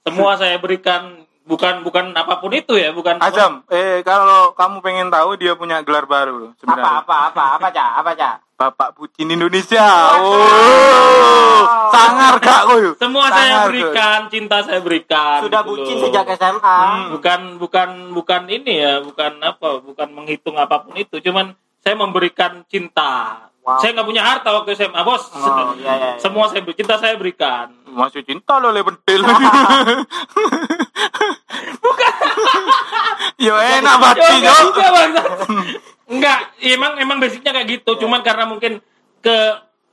semua 0.02 0.38
saya 0.42 0.56
berikan 0.58 1.26
bukan 1.42 1.82
bukan 1.82 2.14
apa 2.14 2.38
pun 2.38 2.54
itu 2.54 2.78
ya 2.78 2.94
bukan 2.94 3.18
Azam, 3.18 3.66
eh 3.68 4.00
kalau 4.02 4.54
kamu 4.54 4.78
pengen 4.80 5.10
tahu 5.10 5.36
dia 5.36 5.58
punya 5.58 5.82
gelar 5.82 6.06
baru 6.06 6.38
loh 6.38 6.52
Apa 6.54 6.60
sebenarnya. 6.62 7.02
apa 7.02 7.16
apa 7.28 7.44
apa 7.58 7.68
cak 7.68 7.90
apa 7.98 8.12
cak. 8.14 8.36
Bapak 8.54 8.94
Pucin 8.94 9.26
Indonesia. 9.26 9.82
Oh, 10.22 11.66
sangar 11.90 12.38
gak 12.38 12.70
koyo? 12.70 12.94
semua 12.94 13.26
Sangar, 13.26 13.42
saya 13.42 13.54
koyo. 13.58 13.68
berikan 13.74 14.20
cinta 14.30 14.58
saya 14.62 14.80
berikan 14.80 15.40
Sudah 15.42 15.62
gitu 15.66 15.70
bucin 15.74 15.96
loh. 15.98 16.04
sejak 16.08 16.26
SMA. 16.38 16.78
Hmm. 16.78 17.06
bukan 17.10 17.40
bukan 17.58 17.90
bukan 18.14 18.42
ini 18.48 18.74
ya 18.78 18.94
bukan 19.02 19.42
apa 19.42 19.82
bukan 19.82 20.08
menghitung 20.14 20.56
apa 20.56 20.78
pun 20.78 20.94
itu 20.94 21.18
cuman 21.20 21.52
saya 21.82 21.98
memberikan 21.98 22.62
cinta 22.70 23.50
Wow. 23.62 23.78
saya 23.78 23.94
nggak 23.94 24.10
punya 24.10 24.26
harta 24.26 24.50
waktu 24.58 24.74
SMA 24.74 25.02
bos. 25.06 25.30
Oh, 25.38 25.78
iya, 25.78 25.94
iya, 25.94 25.94
iya. 25.94 26.20
semua 26.24 26.50
saya 26.50 26.66
beri- 26.66 26.78
cinta 26.82 26.98
saya 26.98 27.14
berikan. 27.14 27.70
Masih 27.86 28.26
cinta 28.26 28.58
lo 28.58 28.74
le 28.74 28.82
bentil 28.82 29.22
lagi. 29.22 29.46
Yo 33.38 33.54
enak 33.54 33.96
banget 34.02 34.18
enggak 34.18 34.58
yo. 34.58 34.66
enggak 36.14 36.40
emang 36.62 36.94
emang 36.98 37.18
basicnya 37.22 37.54
kayak 37.54 37.82
gitu. 37.82 38.02
Cuman 38.02 38.22
karena 38.22 38.50
mungkin 38.50 38.82
ke 39.22 39.38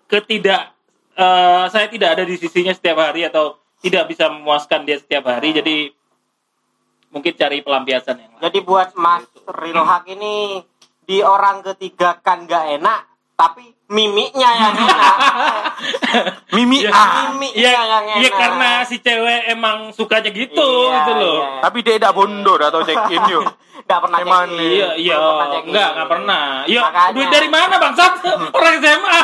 ketidak 0.08 0.72
eh, 1.12 1.64
saya 1.68 1.92
tidak 1.92 2.16
ada 2.16 2.24
di 2.24 2.40
sisinya 2.40 2.72
setiap 2.72 3.00
hari 3.00 3.28
atau 3.28 3.56
tidak 3.80 4.08
bisa 4.08 4.32
memuaskan 4.32 4.84
dia 4.84 4.96
setiap 4.96 5.28
hari 5.28 5.52
jadi 5.52 5.92
mungkin 7.08 7.32
cari 7.36 7.60
pelampiasan 7.60 8.16
yang 8.16 8.32
lain. 8.36 8.42
Jadi 8.48 8.58
buat 8.64 8.92
Mas 8.96 9.24
Rilhak 9.48 10.04
ini 10.08 10.60
di 11.08 11.24
orang 11.24 11.64
ketiga 11.64 12.20
kan 12.20 12.44
gak 12.44 12.68
enak, 12.76 13.07
tapi 13.38 13.70
mimiknya 13.86 14.50
yang 14.50 14.74
enak. 14.74 14.98
Mimi 16.58 16.82
Ya. 16.82 16.90
ah. 16.90 17.30
mimiknya 17.30 17.70
Iya, 17.70 17.82
yang 17.86 18.04
enak. 18.04 18.18
iya 18.18 18.30
karena 18.34 18.70
si 18.82 18.98
cewek 18.98 19.40
emang 19.48 19.94
sukanya 19.94 20.26
gitu 20.28 20.58
Iya, 20.58 20.90
gitu 20.98 21.12
loh. 21.14 21.38
iya. 21.38 21.48
Tapi 21.62 21.78
dia 21.80 21.94
tidak 21.96 22.12
bondo 22.12 22.58
atau 22.58 22.82
check 22.82 22.98
in 23.08 23.22
yo. 23.24 23.40
Nggak 23.88 24.00
pernah 24.02 24.18
Emang. 24.20 24.50
Iya, 24.50 24.88
iya, 24.98 25.14
Belum 25.16 25.30
pernah 25.30 25.46
check-in. 25.48 25.68
enggak, 25.70 25.88
enggak 25.88 26.08
pernah. 26.10 26.42
Iya, 26.66 26.82
duit 27.14 27.28
dari 27.30 27.48
mana 27.48 27.74
bangsat? 27.78 28.12
Orang 28.58 28.74
SMA. 28.76 29.20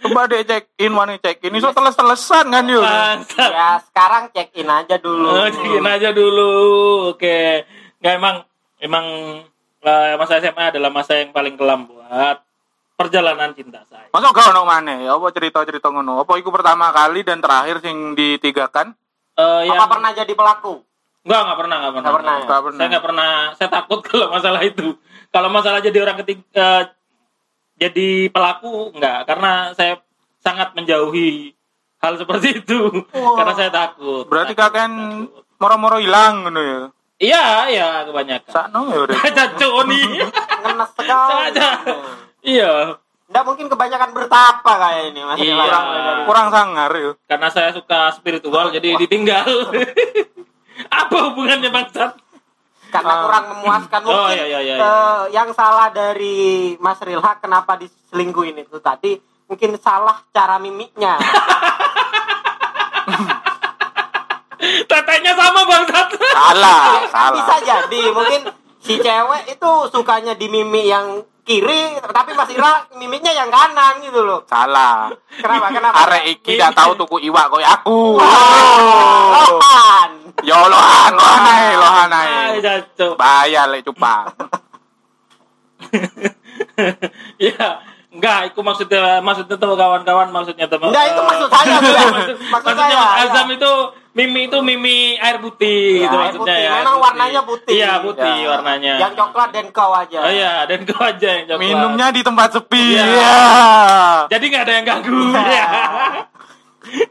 Coba 0.00 0.20
deh 0.26 0.42
check 0.42 0.64
in 0.76 0.90
mana 0.90 1.12
check 1.16 1.38
in. 1.40 1.54
Ini 1.54 1.58
so 1.60 1.70
teles-telesan 1.70 2.44
kan. 2.50 2.64
Bangsat. 2.66 3.48
Ya 3.48 3.78
sekarang 3.80 4.24
check 4.34 4.50
in 4.52 4.66
aja 4.66 4.98
dulu. 4.98 5.30
Oh, 5.30 5.46
cekin 5.46 5.86
aja 5.86 6.10
dulu. 6.10 6.50
Oke. 7.14 7.62
Enggak 8.02 8.14
emang 8.18 8.36
emang 8.80 9.06
eh, 9.80 10.12
masa 10.18 10.42
SMA 10.42 10.64
adalah 10.68 10.90
masa 10.90 11.14
yang 11.14 11.30
paling 11.30 11.54
kelam 11.54 11.86
buat 11.86 12.42
perjalanan 13.00 13.56
cinta 13.56 13.80
saya. 13.88 14.12
Masa 14.12 14.28
gak 14.28 14.52
ono 14.52 14.68
mana 14.68 14.92
ya? 15.00 15.16
Apa 15.16 15.32
cerita-cerita 15.32 15.88
ngono? 15.88 16.20
Apa 16.20 16.36
itu 16.36 16.52
pertama 16.52 16.92
kali 16.92 17.24
dan 17.24 17.40
terakhir 17.40 17.80
sing 17.80 18.12
ditigakan? 18.12 18.92
Eh, 19.40 19.62
yang 19.72 19.80
Apa 19.80 19.96
pernah 19.96 20.12
jadi 20.12 20.32
pelaku? 20.36 20.84
Enggak, 21.24 21.40
enggak 21.40 21.58
pernah, 21.64 21.76
enggak 21.80 21.92
pernah. 21.92 22.04
Nggak 22.04 22.16
pernah, 22.20 22.34
ya? 22.36 22.44
Gak 22.44 22.60
pernah. 22.60 22.76
Saya 22.76 22.88
nggak 22.92 23.04
pernah, 23.08 23.30
saya 23.56 23.68
takut 23.72 24.00
kalau 24.08 24.26
masalah 24.28 24.60
itu. 24.60 24.86
Kalau 25.32 25.48
masalah 25.48 25.80
jadi 25.80 25.98
orang 26.04 26.18
ketiga, 26.20 26.92
jadi 27.80 28.08
pelaku 28.28 28.92
enggak, 28.92 29.24
karena 29.24 29.72
saya 29.72 30.04
sangat 30.44 30.76
menjauhi 30.76 31.56
hal 32.00 32.16
seperti 32.20 32.64
itu, 32.64 32.80
Wah. 33.16 33.36
karena 33.40 33.52
saya 33.56 33.70
takut. 33.72 34.28
Berarti 34.28 34.52
Takut, 34.52 34.76
kakek 34.76 34.88
moro-moro 35.60 35.96
hilang 36.00 36.44
ngono 36.44 36.60
ya. 36.60 36.80
Iya, 37.20 37.44
iya 37.68 37.88
kebanyakan. 38.08 38.48
Sakno 38.48 38.80
ya 38.88 39.00
udah. 39.04 39.16
Cacok 39.36 39.76
nih. 39.92 40.08
Ngenes 40.64 40.90
sekali. 40.96 41.60
Iya, 42.42 42.96
Nggak 43.26 43.44
mungkin 43.44 43.66
kebanyakan 43.66 44.10
bertapa 44.10 44.72
kayak 44.74 45.02
ini 45.08 45.20
Mas 45.22 45.38
Iya. 45.38 45.54
Kurang, 45.54 45.84
kurang 46.26 46.48
sangar 46.50 46.90
ya. 46.90 47.10
karena 47.24 47.48
saya 47.48 47.70
suka 47.70 48.10
spiritual, 48.10 48.70
jadi 48.70 48.98
ditinggal. 48.98 49.46
Apa 51.00 51.16
hubungannya 51.28 51.68
bangsat? 51.68 52.16
Karena 52.90 53.12
Ah. 53.12 53.22
kurang 53.22 53.44
memuaskan 53.52 54.00
Oh, 54.02 54.10
mungkin 54.18 54.34
iya, 54.34 54.44
iya, 54.48 54.60
iya, 54.60 54.74
eh, 54.76 55.20
yang 55.30 55.52
salah 55.52 55.88
dari 55.88 56.34
Mas 56.76 56.98
Rilhak 56.98 57.38
kenapa 57.38 57.76
diselingkuhin 57.76 58.58
itu 58.58 58.80
tadi 58.80 59.14
mungkin 59.46 59.78
salah 59.78 60.26
cara 60.30 60.58
mimiknya. 60.58 61.14
Tetenya 64.82 65.32
sama 65.34 65.62
bangsat. 65.64 66.06
Salah, 66.18 66.82
Ya, 66.94 67.08
salah. 67.08 67.32
bisa 67.32 67.54
jadi 67.60 68.00
mungkin 68.10 68.42
si 68.80 68.96
cewek 68.96 69.42
itu 69.52 69.70
sukanya 69.92 70.32
di 70.34 70.48
mimik 70.48 70.84
yang 70.88 71.06
kiri 71.44 71.98
tapi 72.00 72.30
Mas 72.36 72.48
Rilhak 72.48 72.94
mimiknya 72.96 73.32
yang 73.34 73.50
kanan 73.52 74.00
gitu 74.04 74.22
loh. 74.22 74.46
Salah. 74.46 75.12
Kenapa? 75.40 75.68
Kenapa? 75.76 75.96
Arek 76.06 76.24
iki 76.38 76.56
dak 76.56 76.72
tahu 76.76 76.94
tuku 76.96 77.28
iwak 77.28 77.46
koyo 77.52 77.66
aku. 77.66 77.88
Oh. 77.90 78.16
Oh. 79.40 79.56
Lohan. 79.60 80.10
Ya 80.42 80.56
lohan, 80.56 81.12
lohan 81.16 81.42
ae, 81.46 81.68
lohan 81.76 82.10
ae. 82.12 82.60
Bahaya 83.16 83.68
lek 83.70 83.82
cupang. 83.86 84.30
ya 87.40 87.80
enggak 88.10 88.52
itu 88.52 88.60
maksudnya 88.60 89.22
maksudnya 89.22 89.56
tuh 89.56 89.74
kawan-kawan 89.78 90.28
maksudnya 90.34 90.66
teman 90.66 90.90
Enggak, 90.90 91.06
itu 91.14 91.22
maksud 91.22 91.48
saya, 91.48 91.76
maksud, 91.78 91.94
maksud, 91.94 92.10
Maksud 92.10 92.36
maksudnya 92.52 92.84
saya, 92.84 92.98
Mas 93.00 93.20
Azam 93.26 93.48
iya. 93.48 93.56
itu 93.56 93.72
mimi 94.10 94.40
itu 94.44 94.58
mimi 94.58 94.96
air 95.16 95.38
putih 95.38 95.82
Ya, 95.96 96.02
gitu 96.02 96.14
air 96.14 96.24
maksudnya 96.26 96.42
putih. 96.50 96.58
ya 96.60 96.70
Memang 96.76 96.90
air 96.92 97.04
warnanya 97.04 97.40
putih. 97.42 97.72
iya 97.72 97.92
putih 98.00 98.36
Ya. 98.36 98.48
warnanya 98.50 98.92
Yang 98.98 99.12
coklat 99.16 99.48
dan 99.50 99.66
kau 99.70 99.92
aja. 99.92 100.18
oh 100.18 100.32
iya 100.32 100.54
dan 100.64 100.80
kau 100.82 100.98
aja 101.00 101.28
yang 101.32 101.44
coklat 101.46 101.62
Minumnya 101.62 102.06
di 102.08 102.20
tempat 102.20 102.48
sepi. 102.52 102.84
Iya. 102.92 103.04
Ya. 103.06 103.38
jadi 104.28 104.44
nggak 104.46 104.62
ada 104.62 104.72
yang 104.72 104.86
ganggu 104.88 105.22
Iya. 105.30 105.66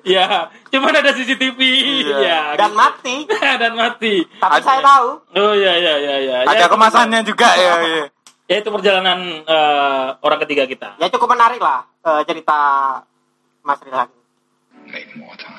ya 0.03 0.27
cuman 0.67 0.91
ada 0.93 1.11
CCTV 1.11 1.59
Iya. 2.01 2.17
ya 2.19 2.39
Dan 2.57 2.67
gitu. 2.67 2.75
mati. 2.75 3.15
dan 3.61 3.73
mati 3.73 4.15
Tapi 4.35 4.53
Ada. 4.55 4.65
saya 4.65 4.79
tahu. 4.81 5.07
oh 5.31 5.53
iya 5.53 5.73
iya 5.75 5.93
iya 5.97 6.15
iya 6.19 6.35
Ada 6.43 6.57
Ya, 6.57 6.67
kemasannya 6.67 7.19
juga 7.21 7.47
ya. 7.55 7.73
ya. 7.79 8.03
ya 8.45 8.55
itu 8.57 8.67
perjalanan 8.67 9.19
eh, 9.39 10.05
orang 10.19 10.39
ketiga 10.41 10.65
kita 10.65 10.97
Ya 10.97 11.07
cukup 11.07 11.31
menarik 11.31 11.59
lah 11.59 11.85
eh, 12.01 12.21
cerita 12.23 12.59
Mas 13.61 13.79
Rilhak. 13.79 14.09
Make 14.85 15.13
more 15.13 15.37
time. 15.37 15.58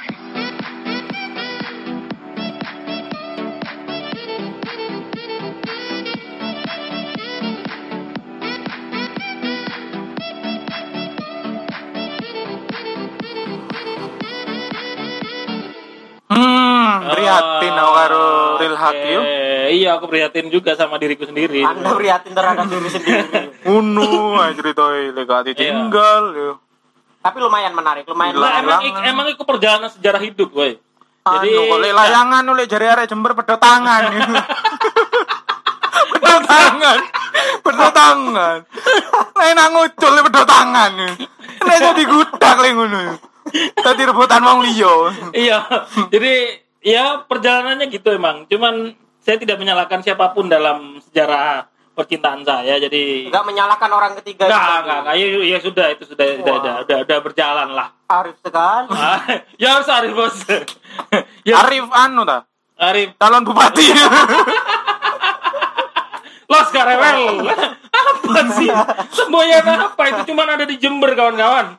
Hmm, 16.31 17.11
prihatin 17.11 17.75
aku 17.75 17.91
karo 17.93 18.23
real 18.57 18.77
hati 18.79 19.09
yo. 19.11 19.21
Oke, 19.21 19.43
Iya, 19.71 19.99
aku 19.99 20.07
prihatin 20.07 20.47
juga 20.47 20.75
sama 20.75 20.95
diriku 20.97 21.27
sendiri. 21.27 21.63
Anda 21.63 21.91
prihatin 21.91 22.31
terhadap 22.31 22.67
diri 22.67 22.87
sendiri. 22.87 23.51
Unu, 23.77 24.39
ae 24.39 24.55
ceritoi 24.55 25.11
lek 25.11 25.27
gak 25.27 25.43
ditinggal 25.45 26.23
yo. 26.33 26.51
Tapi 27.19 27.37
lumayan 27.37 27.75
menarik, 27.75 28.07
lumayan 28.07 28.33
Nah, 28.33 28.47
Hilang. 28.47 28.63
menarik. 28.63 28.89
emang, 28.89 29.05
emang 29.05 29.27
itu 29.29 29.43
perjalanan 29.43 29.91
sejarah 29.91 30.19
hidup, 30.21 30.55
woi. 30.55 30.79
Jadi 31.21 31.49
Anu, 31.51 31.69
kok 31.69 31.79
lek 31.79 31.93
layangan 31.93 32.45
oleh 32.47 32.65
jari 32.65 32.87
arek 32.89 33.07
Jember 33.07 33.35
pedot 33.35 33.59
tangan. 33.59 34.03
pedot 36.15 36.43
tangan. 36.43 36.99
Pedot 37.61 37.93
tangan. 37.93 38.57
Lain 39.35 39.53
nang 39.53 39.71
ngucul 39.73 40.11
lek 40.11 40.25
pedot 40.27 40.47
tangan. 40.47 40.91
Nek 41.61 41.77
jadi 41.77 42.03
gudak 42.07 42.57
lek 42.57 42.73
ngono. 42.73 42.99
Tadi 43.77 44.03
rebutan 44.05 44.43
wong 44.43 44.61
liya. 44.63 44.95
iya. 45.33 45.59
Jadi 46.09 46.35
ya 46.81 47.25
perjalanannya 47.25 47.87
gitu 47.89 48.11
emang. 48.11 48.47
Cuman 48.47 48.95
saya 49.21 49.37
tidak 49.37 49.61
menyalahkan 49.61 50.01
siapa 50.01 50.33
pun 50.33 50.49
dalam 50.49 50.99
sejarah 51.05 51.69
percintaan 51.93 52.41
saya. 52.43 52.81
Jadi 52.81 53.29
Enggak 53.29 53.45
menyalahkan 53.45 53.91
orang 53.93 54.13
ketiga 54.23 54.49
enggak, 54.49 54.63
itu. 54.65 54.81
enggak, 54.81 54.99
enggak. 55.05 55.15
Ya, 55.15 55.27
ya 55.45 55.59
sudah 55.61 55.87
itu 55.93 56.05
sudah 56.09 56.27
sudah, 56.41 56.53
Wah. 56.55 56.61
sudah, 56.61 56.75
sudah, 56.87 56.99
sudah 57.05 57.19
berjalan 57.21 57.69
lah. 57.77 57.89
Arif 58.09 58.37
sekali. 58.41 58.89
Ah, 58.97 59.21
ya 59.61 59.69
harus 59.77 59.89
Arif 59.91 60.13
bos. 60.17 60.37
ya, 61.49 61.55
Arif 61.61 61.87
anu 61.93 62.25
ta? 62.25 62.49
Arif. 62.81 63.13
Calon 63.21 63.45
bupati. 63.45 63.87
Los 66.51 66.69
Karewel. 66.75 67.47
apa 67.47 68.43
sih? 68.59 68.67
Semboyan 69.15 69.63
apa 69.71 70.03
itu 70.11 70.35
cuman 70.35 70.59
ada 70.59 70.65
di 70.67 70.77
Jember 70.83 71.15
kawan-kawan. 71.15 71.79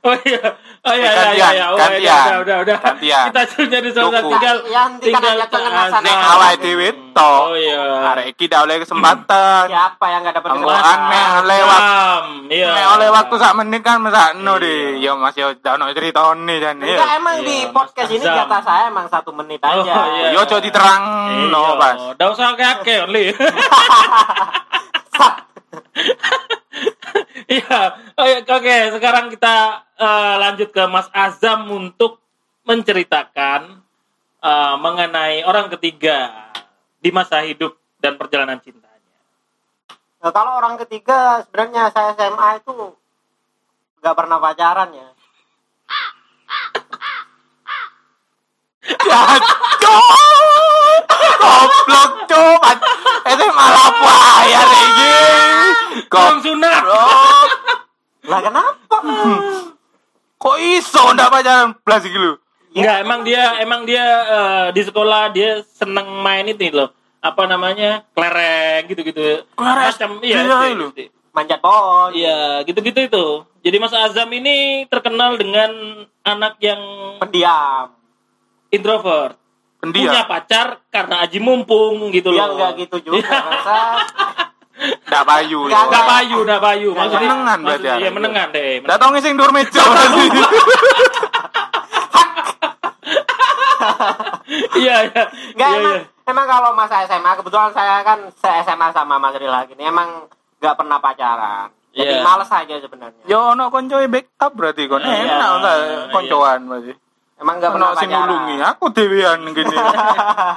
Oh 0.00 0.16
iya. 0.24 0.40
Oh 0.80 0.94
iya 0.96 1.10
iya 1.12 1.28
iya. 1.34 1.48
iya. 1.52 1.64
Oh, 1.68 1.76
Gantian, 1.76 2.00
iya, 2.00 2.16
udah 2.16 2.36
udah 2.40 2.56
udah. 2.64 2.76
gantian. 2.80 3.24
Kita 3.28 3.42
sudah 3.52 3.78
di 3.82 3.90
sana 3.92 4.18
tinggal 4.22 4.56
Ya, 4.64 4.82
aja 5.36 5.46
kengenasan. 5.46 6.00
Nek 6.00 6.16
awake 6.16 6.56
dhewe 6.62 6.88
tok. 7.12 7.40
Oh 7.44 7.52
iya. 7.52 7.80
Arek 8.08 8.26
iki 8.32 8.48
dak 8.48 8.64
oleh 8.64 8.80
kesempatan. 8.80 9.62
Siapa 9.66 10.04
yang 10.08 10.20
enggak 10.24 10.40
dapat 10.40 10.48
kesempatan? 10.56 10.98
meh 11.04 11.26
lewat 11.44 11.80
Jam, 11.80 12.24
Iya. 12.48 12.70
Nek 12.72 12.86
oleh 12.96 13.08
waktu 13.10 13.34
sak 13.36 13.54
menit 13.54 13.80
kan 13.82 13.96
mesakno 14.00 14.52
Iya. 14.56 14.62
di. 14.62 15.04
Ya 15.04 15.12
Mas 15.14 15.34
yo 15.34 15.46
dak 15.54 15.72
ono 15.76 15.84
critane 15.90 16.54
jan 16.56 16.74
Enggak, 16.78 17.10
emang 17.12 17.36
di 17.42 17.56
Iya, 17.60 17.70
podcast 17.70 18.08
ini 18.08 18.24
jatah 18.24 18.60
saya 18.62 18.82
emang 18.88 19.06
satu 19.06 19.30
menit 19.32 19.60
Oh, 19.60 19.68
aja. 19.76 19.94
iya. 20.08 20.28
Yo 20.32 20.40
aja 20.40 20.56
diterangno 20.58 21.64
Iya, 21.66 21.76
pas. 21.76 21.98
Nggak 22.16 22.28
usah 22.30 22.48
kakek 22.54 22.98
only. 23.04 23.24
Iya, 27.50 27.98
oke. 28.46 28.76
Sekarang 28.94 29.26
kita 29.26 29.82
eh, 29.98 30.34
lanjut 30.38 30.70
ke 30.70 30.86
Mas 30.86 31.10
Azam 31.10 31.66
untuk 31.66 32.22
menceritakan 32.62 33.82
eh, 34.38 34.74
mengenai 34.78 35.42
orang 35.42 35.66
ketiga 35.74 36.46
di 37.02 37.10
masa 37.10 37.42
hidup 37.42 37.74
dan 37.98 38.14
perjalanan 38.14 38.62
cintanya. 38.62 39.18
Nah, 40.22 40.30
kalau 40.30 40.62
orang 40.62 40.78
ketiga 40.86 41.42
sebenarnya 41.42 41.90
saya 41.90 42.14
SMA 42.14 42.62
itu 42.62 42.94
nggak 43.98 44.14
pernah 44.14 44.38
pacaran 44.38 44.94
ya. 44.94 45.08
Cok. 49.82 50.59
Goblok, 51.40 52.12
cok. 52.28 52.62
Itu 53.24 53.44
malah 53.56 54.44
ya 54.44 54.60
iki? 54.60 55.14
Belum 56.06 56.36
sunat. 56.44 56.82
Lah 58.28 58.40
kenapa? 58.44 58.96
Kok 60.40 60.56
iso 60.60 61.02
ndak 61.16 61.28
pacaran 61.32 61.76
belas 61.84 62.04
iki 62.04 62.16
lho? 62.16 62.36
Enggak, 62.70 62.96
emang 63.02 63.20
dia 63.26 63.42
emang 63.60 63.82
dia 63.82 64.04
eh, 64.24 64.66
di 64.70 64.82
sekolah 64.86 65.34
dia 65.34 65.60
seneng 65.74 66.06
main 66.22 66.46
itu 66.46 66.70
loh. 66.70 66.94
Apa 67.20 67.44
namanya? 67.44 68.04
Kelereng 68.16 68.88
gitu-gitu. 68.88 69.44
Kelereng 69.52 69.92
Macam 69.92 70.10
iya, 70.24 70.40
lu. 70.72 70.88
SD. 70.88 71.12
Manjat 71.36 71.60
pohon. 71.60 72.10
Iya, 72.16 72.64
gitu-gitu 72.64 73.00
itu. 73.06 73.26
Jadi 73.60 73.76
Mas 73.76 73.92
Azam 73.92 74.32
ini 74.32 74.88
terkenal 74.88 75.36
dengan 75.36 75.70
anak 76.24 76.56
yang 76.64 76.80
Pendiam. 77.20 77.92
introvert. 78.70 79.39
Punya 79.80 80.12
Pendiam. 80.12 80.28
pacar 80.28 80.66
karena 80.88 81.24
aji 81.24 81.38
mumpung 81.40 82.12
gitu 82.12 82.30
Ya 82.30 82.44
loh. 82.44 82.54
enggak 82.54 82.72
gitu 82.78 82.96
juga. 83.02 83.32
Masa 83.32 83.96
Ndak 84.80 85.24
payu. 85.24 85.68
Nggak, 85.68 85.84
Nggak 85.88 86.04
payu, 86.06 86.38
nggak 86.40 86.60
payu. 86.62 86.88
Maksudnya 86.92 87.28
Menengan 87.28 87.58
berarti. 87.60 87.86
Iya, 87.96 88.08
menengan 88.10 88.48
deh. 88.50 88.70
Ndak 88.80 88.96
tau 88.96 89.08
ngising 89.10 89.34
dur 89.36 89.50
meja. 89.50 89.82
Iya, 94.74 94.96
iya. 95.06 95.22
enggak 95.54 95.68
Iya, 95.68 95.78
emang 95.78 95.94
iya. 95.94 96.02
emang 96.26 96.46
kalau 96.46 96.70
masa 96.72 97.06
SMA 97.06 97.32
kebetulan 97.34 97.70
saya 97.70 98.02
kan 98.02 98.18
se 98.30 98.50
SMA 98.62 98.88
sama 98.90 99.16
Mas 99.16 99.36
Rila 99.36 99.62
gini 99.64 99.82
emang 99.82 100.26
nggak 100.58 100.74
pernah 100.74 100.98
pacaran. 100.98 101.70
Jadi 101.90 102.14
Iya. 102.14 102.22
males 102.22 102.46
aja 102.48 102.74
sebenarnya. 102.76 103.22
Yo 103.26 103.50
ono 103.50 103.66
koncoe 103.68 104.06
backup 104.06 104.52
berarti 104.52 104.82
kon 104.86 105.02
Iya, 105.02 105.16
enak 105.28 105.50
enggak 105.56 105.76
iya. 105.76 105.98
koncoan 106.08 106.60
berarti. 106.66 106.92
Emang 107.40 107.56
nggak 107.56 107.72
pernah 107.72 107.96
sing 107.96 108.08
nulungi 108.08 108.56
aku 108.60 108.84
dhewean 108.92 109.40
gini. 109.48 109.76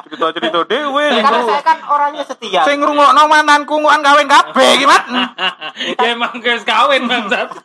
Cerita-cerita 0.04 0.60
dhewe 0.64 1.06
Ya, 1.10 1.24
karena 1.24 1.42
saya 1.48 1.64
kan 1.64 1.78
orangnya 1.82 2.24
setia. 2.24 2.62
sing 2.64 2.78
ngrungokno 2.78 3.24
mantanku 3.24 3.76
ngokan 3.78 4.04
kawin 4.04 4.28
kabeh 4.28 4.68
iki, 4.76 4.84
Mat. 4.84 5.04
ya 5.96 6.12
emang 6.12 6.36
guys 6.38 6.64
kawin 6.64 7.08
bangsat. 7.08 7.56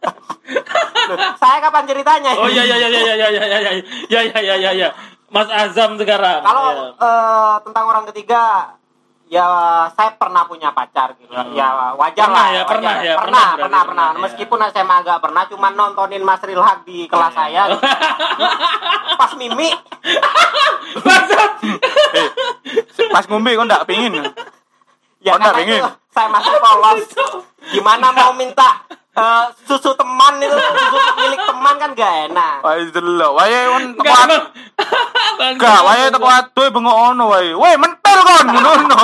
saya 1.35 1.59
kapan 1.61 1.85
ceritanya? 1.85 2.31
Oh 2.37 2.47
iya 2.47 2.63
iya 2.63 2.77
iya 2.79 2.89
iya 2.89 3.01
iya 3.03 3.15
iya 3.17 3.29
iya 3.29 3.45
iya 3.45 3.73
iya 4.07 4.21
iya 4.23 4.41
iya 4.41 4.55
iya 4.57 4.71
iya. 4.73 4.89
Mas 5.29 5.51
Azam 5.51 5.99
sekarang. 5.99 6.41
Kalau 6.41 6.67
Iya. 6.71 6.87
eh, 6.97 7.55
tentang 7.61 7.85
orang 7.87 8.05
ketiga, 8.09 8.73
ya 9.29 9.47
saya 9.93 10.17
pernah 10.17 10.45
punya 10.45 10.73
pacar 10.73 11.13
gitu. 11.17 11.31
Ya 11.53 11.93
wajar 11.95 12.27
Pernah 12.27 12.35
lah. 12.35 12.49
ya, 12.49 12.59
wajar. 12.59 12.69
pernah 12.69 12.93
ya, 12.95 13.15
pernah, 13.15 13.17
pernah 13.17 13.45
berarti, 13.47 13.61
pernah, 13.61 13.83
pernah, 13.85 14.09
ya. 14.09 14.19
Meskipun 14.25 14.59
SMA 14.69 14.97
agak 14.99 15.19
pernah, 15.21 15.43
cuma 15.47 15.69
nontonin 15.71 16.23
Mas 16.23 16.41
Rilhak 16.41 16.79
di 16.83 17.05
kelas 17.05 17.33
saya. 17.33 17.63
gitu. 17.69 17.85
Pas 19.15 19.33
mimi, 19.35 19.69
Bangsat. 21.07 21.51
Eh, 22.15 22.29
Pas 23.09 23.25
ngombe 23.25 23.51
kok 23.53 23.67
ndak 23.67 23.85
pengin. 23.85 24.15
ya 25.19 25.35
nggak 25.35 25.43
karena 25.45 25.59
pengen? 25.59 25.79
itu 25.79 25.91
saya 26.09 26.29
masih 26.29 26.55
polos. 26.57 27.01
Gimana 27.69 28.07
mau 28.11 28.33
minta 28.33 28.87
eh, 29.19 29.45
susu 29.65 29.91
teman 29.93 30.35
itu, 30.39 30.55
susu 30.55 30.99
milik 31.17 31.41
teman 31.43 31.75
kan 31.77 31.91
gak 31.93 32.15
enak. 32.27 32.57
Wae 32.61 32.81
delok, 32.89 33.33
wae 33.35 33.59
kon 33.67 33.85
teko 33.93 34.05
Enggak 34.05 34.17
atu. 34.17 34.29
emang. 34.29 34.45
Bangsat. 35.35 35.61
Gak, 35.61 35.81
wae 35.83 36.05
teko 36.09 36.29
atu 36.29 36.63
bengok 36.71 36.97
ono 37.09 37.25
wae. 37.29 37.49
Weh, 37.53 37.75
mentel 37.77 38.19
kon 38.21 38.47
ngono. 38.49 39.03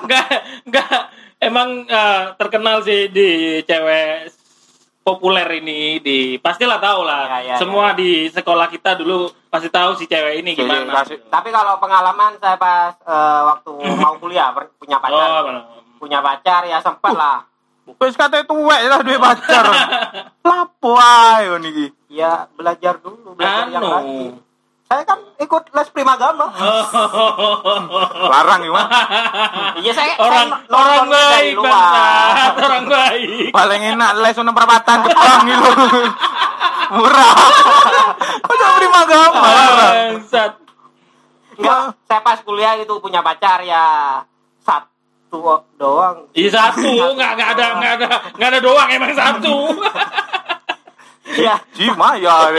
Enggak 0.00 0.26
enggak 0.62 0.88
emang 1.38 1.68
eh, 1.84 2.22
terkenal 2.36 2.80
sih 2.80 3.08
di 3.08 3.28
cewek 3.62 4.28
populer 5.00 5.48
ini 5.54 5.98
di 5.98 6.18
pastilah 6.36 6.76
tahu 6.78 7.00
lah. 7.02 7.24
Ya, 7.32 7.38
ya, 7.42 7.56
Semua 7.56 7.92
di 7.92 8.28
sekolah 8.28 8.68
kita 8.68 8.94
dulu 8.94 9.32
pasti 9.48 9.66
tahu 9.66 9.96
si 9.96 10.04
cewek 10.04 10.38
ini 10.38 10.52
Jadi, 10.52 10.62
gimana. 10.62 11.02
kasih- 11.02 11.24
Tapi 11.26 11.48
kalau 11.48 11.78
pengalaman 11.78 12.36
saya 12.36 12.54
pas 12.54 12.92
eh, 13.00 13.40
waktu 13.46 13.72
mau 13.98 14.14
kuliah 14.16 14.52
punya 14.76 14.96
Oh, 14.96 15.02
pacar, 15.02 15.28
benar. 15.42 15.64
Punya 16.00 16.24
pacar 16.24 16.64
ya 16.64 16.80
sempet 16.80 17.12
lah. 17.12 17.44
Wis 18.00 18.16
kate 18.16 18.48
tuwek 18.48 18.80
lah 18.88 19.04
duwe 19.04 19.20
pacar. 19.20 19.68
Lapo 20.48 20.96
ae 20.96 21.52
kon 21.52 21.68
iki. 21.68 21.86
Ya 22.08 22.48
belajar 22.56 22.96
dulu, 23.04 23.36
belajar 23.36 23.68
yang 23.68 23.84
Anu. 23.84 23.92
rajin. 23.92 24.32
Saya 24.90 25.06
kan 25.06 25.22
ikut 25.38 25.70
les 25.70 25.88
primagama. 25.94 26.50
Larang 28.32 28.64
Mat. 28.72 28.88
Iya 29.80 29.92
saya 29.94 30.18
orang 30.18 30.50
saya 30.50 30.74
orang 30.74 31.06
baik 31.06 31.54
bangsat, 31.62 32.52
orang 32.58 32.84
baik. 32.90 33.48
Paling 33.54 33.80
enak 33.94 34.10
les 34.18 34.36
ono 34.40 34.50
perapatan 34.50 34.98
Jepang 35.06 35.46
lho. 35.46 35.72
Murah. 36.90 37.34
Udah 38.50 38.70
prima 38.82 39.02
gama. 39.06 39.40
Bangsat. 39.46 40.52
Enggak, 41.60 41.80
saya 42.08 42.20
pas 42.24 42.40
kuliah 42.40 42.74
itu 42.80 42.94
punya 42.98 43.20
pacar 43.20 43.60
ya 43.62 43.84
satu 45.30 45.38
doang. 45.78 46.16
Iya 46.34 46.50
satu, 46.50 46.82
nggak 47.14 47.32
nggak 47.38 47.48
ada 47.54 47.66
nggak 47.72 47.92
ada 47.96 48.08
nggak 48.34 48.48
ada 48.50 48.58
doang 48.60 48.88
emang 48.90 49.12
satu. 49.14 49.54
Ya, 51.30 51.54
Jima 51.72 52.18
ya. 52.18 52.50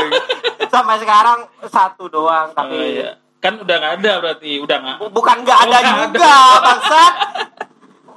sampai 0.72 0.96
sekarang 0.96 1.44
satu 1.62 2.08
doang 2.08 2.48
Oh, 2.48 2.56
tapi 2.56 2.80
iya. 2.96 3.20
Kan 3.44 3.60
udah 3.60 3.76
nggak 3.76 3.94
ada 4.00 4.12
berarti, 4.24 4.52
udah 4.58 4.78
nggak. 4.80 4.98
bu- 5.02 5.12
bukan 5.12 5.38
nggak 5.44 5.60
ada 5.62 5.78
Oh, 5.78 5.84
juga, 6.08 6.36
bangsat. 6.62 7.14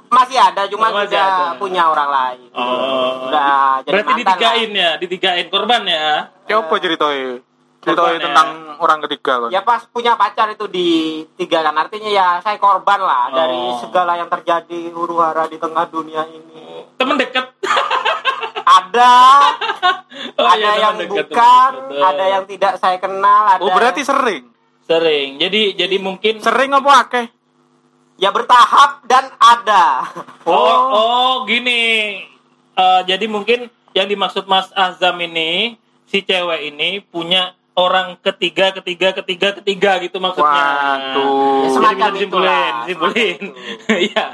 Masih 0.07 0.37
ada, 0.39 0.61
cuma 0.69 0.87
Oh, 0.87 0.95
masih 0.95 1.19
ada. 1.19 1.59
punya 1.59 1.83
orang 1.83 2.07
lain. 2.07 2.47
Oh. 2.55 3.27
Udah 3.27 3.83
jadi 3.83 3.91
Berarti 3.91 4.11
ditigain 4.15 4.69
ya, 4.71 4.91
ditigain 4.95 5.47
korban 5.49 5.83
ya. 5.83 6.31
Coba 6.47 6.75
ceritoe. 6.79 7.43
Ceritoe 7.85 8.01
Korban 8.01 8.17
ya. 8.17 8.25
tentang 8.25 8.47
orang 8.75 8.99
ketiga 9.05 9.33
kon. 9.37 9.49
Ya 9.49 9.61
pas 9.61 9.85
punya 9.85 10.17
pacar 10.17 10.49
itu 10.49 10.65
di 10.65 10.89
tiga 11.35 11.61
kan 11.61 11.77
artinya 11.77 12.09
ya 12.09 12.27
saya 12.41 12.57
korban 12.57 12.97
lah 12.97 13.29
dari 13.29 13.53
Oh. 13.53 13.77
segala 13.77 14.17
yang 14.17 14.25
terjadi 14.27 14.89
huru 14.89 15.15
hara 15.17 15.45
di 15.45 15.55
tengah 15.55 15.85
dunia 15.85 16.25
ini. 16.25 16.89
Temen 16.95 17.15
deket. 17.15 17.45
Ada, 18.65 19.13
Oh, 20.35 20.43
ada 20.43 20.57
iya, 20.57 20.81
yang 20.81 20.95
deket, 20.97 21.29
bukan, 21.29 21.71
deket. 21.85 22.01
ada 22.01 22.25
yang 22.25 22.43
tidak 22.45 22.73
saya 22.75 22.97
kenal, 22.97 23.45
ada 23.47 23.61
Oh, 23.61 23.69
berarti 23.69 24.01
sering. 24.01 24.49
sering. 24.81 25.37
Jadi 25.37 25.75
jadi 25.75 25.95
mungkin 25.97 26.41
Sering 26.41 26.73
apa 26.73 26.91
akeh? 26.99 27.25
ya 28.15 28.31
bertahap 28.31 29.05
dan 29.05 29.29
ada. 29.37 30.07
Oh, 30.43 30.81
oh 30.89 31.33
gini. 31.49 32.17
Eh, 32.71 33.01
jadi 33.05 33.25
mungkin 33.25 33.67
yang 33.91 34.07
dimaksud 34.07 34.43
Mas 34.45 34.71
Azam 34.71 35.15
ini 35.19 35.77
si 36.03 36.19
cewek 36.19 36.65
ini 36.65 36.99
punya 37.01 37.53
orang 37.75 38.15
ketiga, 38.23 38.71
ketiga, 38.71 39.11
ketiga, 39.11 39.47
ketiga 39.59 39.91
gitu 39.99 40.17
maksudnya. 40.23 40.63
Waduh. 40.63 41.67
Jadi 41.67 41.69
bisa 41.69 41.75
Semacam 41.75 42.09
disimpulin, 42.15 42.73
disimpulin. 42.87 43.41
Iya. 44.07 44.25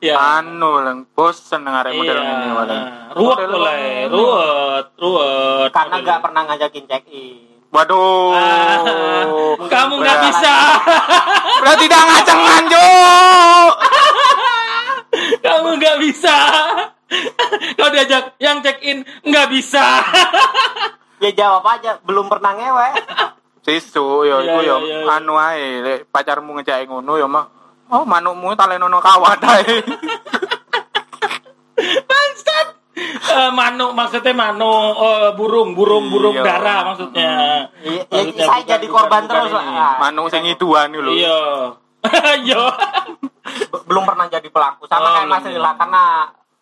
Iya. 0.00 0.14
Anu 0.16 0.80
lang 0.80 0.98
bosen 1.12 1.60
model 1.92 2.16
Iya. 2.16 2.24
ini 2.24 2.48
wadah. 2.56 2.82
Ruwet 3.12 3.36
ini. 3.44 4.08
ruwet, 4.08 4.86
ruwet. 4.96 5.70
Karena 5.76 5.96
nggak 6.00 6.18
pernah 6.24 6.42
ngajakin 6.48 6.84
check 6.88 7.04
in. 7.12 7.36
Waduh. 7.68 8.32
Ah, 9.60 9.68
kamu 9.68 9.94
nggak 10.00 10.18
bisa. 10.28 10.54
Berarti 11.60 11.84
tidak 11.84 12.02
ngaceng 12.08 12.40
Juk. 12.72 13.72
kamu 15.44 15.68
nggak 15.76 15.96
bisa. 16.00 16.36
Kalau 17.76 17.90
diajak 17.90 18.24
yang 18.38 18.62
check 18.62 18.78
in 18.86 19.02
nggak 19.26 19.50
bisa. 19.50 19.82
Ya 21.20 21.30
jawab 21.30 21.64
aja, 21.66 22.00
belum 22.00 22.26
pernah 22.26 22.52
ngewe. 22.52 22.88
Sisu 23.60 24.24
yo 24.24 24.40
Iya, 24.40 24.46
iku 24.46 24.58
yo 24.62 24.76
iya, 24.80 24.96
iya. 24.98 25.14
anu 25.14 25.36
ae 25.36 25.64
lek 25.78 26.08
pacarmu 26.08 26.56
ngejake 26.56 26.88
ngono 26.88 27.12
yo 27.14 27.28
mak 27.28 27.44
Oh 27.88 28.04
manukmu 28.04 28.54
talenono 28.54 28.98
kawat 28.98 29.36
ae. 29.38 29.84
Eh, 33.30 33.48
manu 33.50 33.92
maksudnya 33.92 34.34
manu 34.34 34.68
eh, 34.92 35.30
burung 35.32 35.72
burung 35.72 36.10
burung 36.10 36.34
Iya. 36.34 36.44
dara 36.44 36.76
maksudnya. 36.84 37.32
Iya, 37.80 38.04
Maksudnya 38.04 38.44
saya 38.44 38.58
bukan- 38.58 38.68
jadi 38.68 38.86
bukan- 38.86 38.96
korban 38.98 39.22
bukan 39.22 39.30
terus 39.30 39.52
ini. 39.54 39.72
lah. 39.72 39.94
Manuk 39.98 40.26
sing 40.28 40.42
iduan 40.44 40.88
lho. 40.90 41.10
Iya. 41.10 41.40
Iya. 42.42 42.62
Belum 43.82 44.04
pernah 44.04 44.26
jadi 44.26 44.44
pelaku 44.46 44.84
sama 44.84 45.00
Oh, 45.02 45.12
kayak 45.14 45.28
Mas. 45.30 45.44
Rila 45.46 45.72
karena 45.74 46.02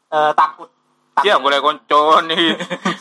eh, 0.09 0.33
takut. 0.33 0.69
Iya 1.21 1.37
boleh 1.37 1.59
koncon 1.59 2.23
nih. 2.27 2.55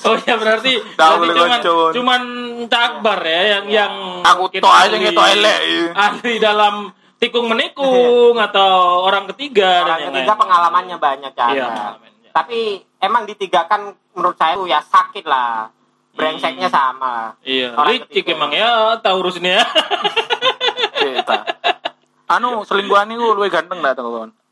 Oh 0.03 0.15
ya 0.17 0.36
berarti, 0.36 0.73
Tahu 0.99 1.13
berarti 1.13 1.19
boleh 1.19 1.36
cuman 1.36 1.49
ngacun. 1.53 1.91
cuman 1.93 2.21
cakbar 2.65 3.19
ya 3.19 3.41
yang 3.53 3.65
yang 3.67 3.93
Aku 4.23 4.47
tok 4.53 4.69
aja 4.69 4.93
ngetok 4.93 5.27
elek, 5.32 5.60
iya. 5.63 5.86
Ahli 5.93 6.34
dalam 6.38 6.73
tikung 7.15 7.45
menikung 7.45 8.38
atau 8.38 8.69
orang 9.03 9.25
ketiga 9.27 9.82
orang 9.82 9.88
dan 9.88 9.97
yang 9.99 10.12
ketiga 10.13 10.32
lain. 10.32 10.39
pengalamannya 10.39 10.97
banyak 10.97 11.32
ya 11.32 11.45
Iya, 11.47 11.49
ada. 11.60 11.67
pengalamannya. 11.67 12.30
tapi 12.32 12.60
emang 12.97 13.23
ditigakan 13.25 13.82
menurut 14.13 14.36
saya 14.36 14.53
tuh 14.53 14.65
ya 14.65 14.77
sakit 14.80 15.25
lah 15.25 15.65
brengseknya 16.13 16.65
sama 16.67 17.10
lah 17.10 17.30
Iya, 17.41 17.73
Orang 17.73 17.93
licik 17.95 18.10
ketiga. 18.21 18.34
emang 18.34 18.51
ya 18.51 18.69
tahu 18.97 19.15
urusnya 19.19 19.51
ya. 19.56 19.65
Iya. 20.99 21.25
Anu 22.27 22.62
selingkuhan 22.62 23.08
iku 23.10 23.34
luwih 23.34 23.47
ganteng 23.47 23.80
dak 23.80 23.95
to 23.95 24.03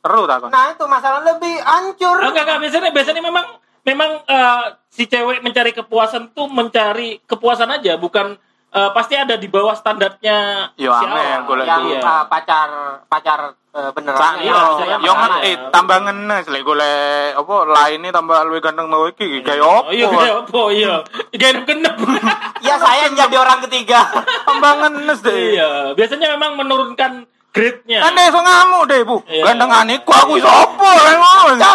kon. 0.06 0.08
Seru 0.08 0.22
ta 0.24 0.38
kon. 0.38 0.50
nah 0.50 0.70
itu 0.70 0.86
masalah 0.86 1.26
lebih 1.26 1.58
hancur 1.58 2.16
Oh, 2.16 2.30
enggak, 2.30 2.46
enggak, 2.46 2.60
biasanya 2.62 2.90
biasanya 2.92 3.22
memang 3.22 3.46
memang 3.82 4.10
eh, 4.24 4.64
si 4.88 5.06
cewek 5.06 5.42
mencari 5.42 5.72
kepuasan 5.72 6.30
tuh 6.32 6.46
mencari 6.48 7.18
kepuasan 7.22 7.70
aja, 7.72 7.98
bukan 7.98 8.38
eh, 8.72 8.90
pasti 8.92 9.14
ada 9.14 9.34
di 9.34 9.46
bawah 9.46 9.74
standarnya 9.74 10.70
Yo 10.76 10.90
si 10.92 11.06
angel 11.06 11.18
awal. 11.18 11.42
golek 11.46 11.66
yang 11.66 11.84
Iya. 11.88 12.00
uh, 12.02 12.24
pacar 12.26 12.70
pacar 13.06 13.40
uh, 13.72 13.92
beneran 13.92 14.34
iya, 14.38 14.56
yo 15.00 15.14
eh 15.42 15.56
tambah 15.70 15.98
ngenes 16.02 16.46
lek 16.46 16.62
golek 16.62 17.36
apa 17.36 17.56
lainnya 17.66 18.12
tambah 18.12 18.38
luwih 18.44 18.60
ganteng 18.60 18.88
mau 18.88 19.06
iki 19.06 19.40
kayak 19.42 19.62
opo. 19.62 19.86
Oh 19.86 19.92
iya, 19.92 20.06
kayak 20.08 20.36
apa? 20.44 20.62
Iya. 20.72 20.94
Kayak 21.32 21.56
genep. 21.66 21.96
ya 22.66 22.76
saya 22.76 23.06
yang 23.06 23.16
jadi 23.16 23.36
orang 23.38 23.60
ketiga 23.64 24.00
Tambah 24.48 24.72
ngenes 24.78 25.20
deh. 25.22 25.38
iya, 25.54 25.70
biasanya 25.92 26.34
memang 26.34 26.58
menurunkan 26.58 27.12
grade-nya. 27.56 28.00
Kan 28.04 28.20
iso 28.20 28.40
ngamuk 28.40 28.84
deh, 28.86 29.00
Bu. 29.02 29.18
Iya. 29.26 29.44
Gandengan 29.48 29.88
iku 29.90 30.12
aku 30.12 30.32
iso 30.36 30.50
opo 30.52 30.84
lek 30.84 31.16
ngono. 31.24 31.70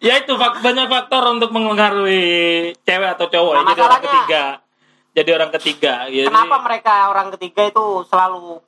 ya 0.00 0.14
itu 0.18 0.32
fak- 0.34 0.58
banyak 0.58 0.86
faktor 0.86 1.22
untuk 1.30 1.50
mengaruhi 1.50 2.24
cewek 2.82 3.10
atau 3.14 3.26
cowok 3.28 3.52
Nah, 3.54 3.62
ya, 3.62 3.70
jadi 3.70 3.82
orang 3.84 4.02
ketiga. 4.02 4.42
Jadi 5.10 5.30
orang 5.30 5.50
ketiga. 5.52 5.94
Jadi, 6.06 6.26
kenapa 6.26 6.56
mereka 6.60 6.94
orang 7.06 7.28
ketiga 7.34 7.62
itu 7.66 7.84
selalu 8.04 8.62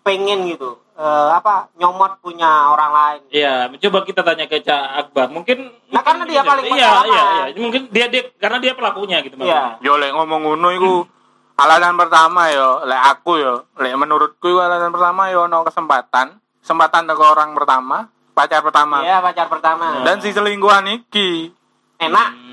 pengen 0.00 0.44
gitu 0.46 0.76
eh, 0.94 1.30
apa 1.32 1.72
nyomot 1.74 2.20
punya 2.20 2.68
orang 2.68 2.92
lain 2.92 3.20
Iya, 3.30 3.72
coba 3.80 4.04
kita 4.04 4.20
tanya 4.20 4.44
ke 4.44 4.60
Cak 4.60 4.84
Akbar. 5.00 5.32
Mungkin 5.32 5.72
Nah, 5.88 6.02
karena 6.02 6.24
dia 6.24 6.42
paling 6.42 6.64
Iya, 6.66 6.92
iya, 7.04 7.22
iya. 7.32 7.44
Mungkin 7.56 7.88
dia 7.88 8.06
dia 8.08 8.28
karena 8.36 8.60
dia 8.60 8.72
pelakunya 8.74 9.22
gitu 9.22 9.38
Iya. 9.38 9.80
Yo 9.80 9.96
lek 9.96 10.12
ngomong 10.12 10.40
ngono 10.44 10.68
iku 10.72 10.92
alasan 11.54 11.94
pertama 11.94 12.50
yo 12.50 12.82
lek 12.86 13.02
aku 13.14 13.32
yo 13.38 13.54
lek 13.78 13.94
menurutku 13.94 14.58
alasan 14.58 14.90
pertama 14.90 15.30
yo 15.30 15.46
ono 15.46 15.62
kesempatan 15.62 16.38
kesempatan 16.60 17.06
teko 17.06 17.24
orang 17.30 17.54
pertama 17.54 18.10
pacar 18.34 18.60
pertama 18.66 19.06
Iya 19.06 19.22
pacar 19.22 19.46
pertama 19.46 20.02
dan 20.02 20.18
si 20.18 20.34
selingkuhan 20.34 20.86
iki 20.90 21.54
enak 22.02 22.44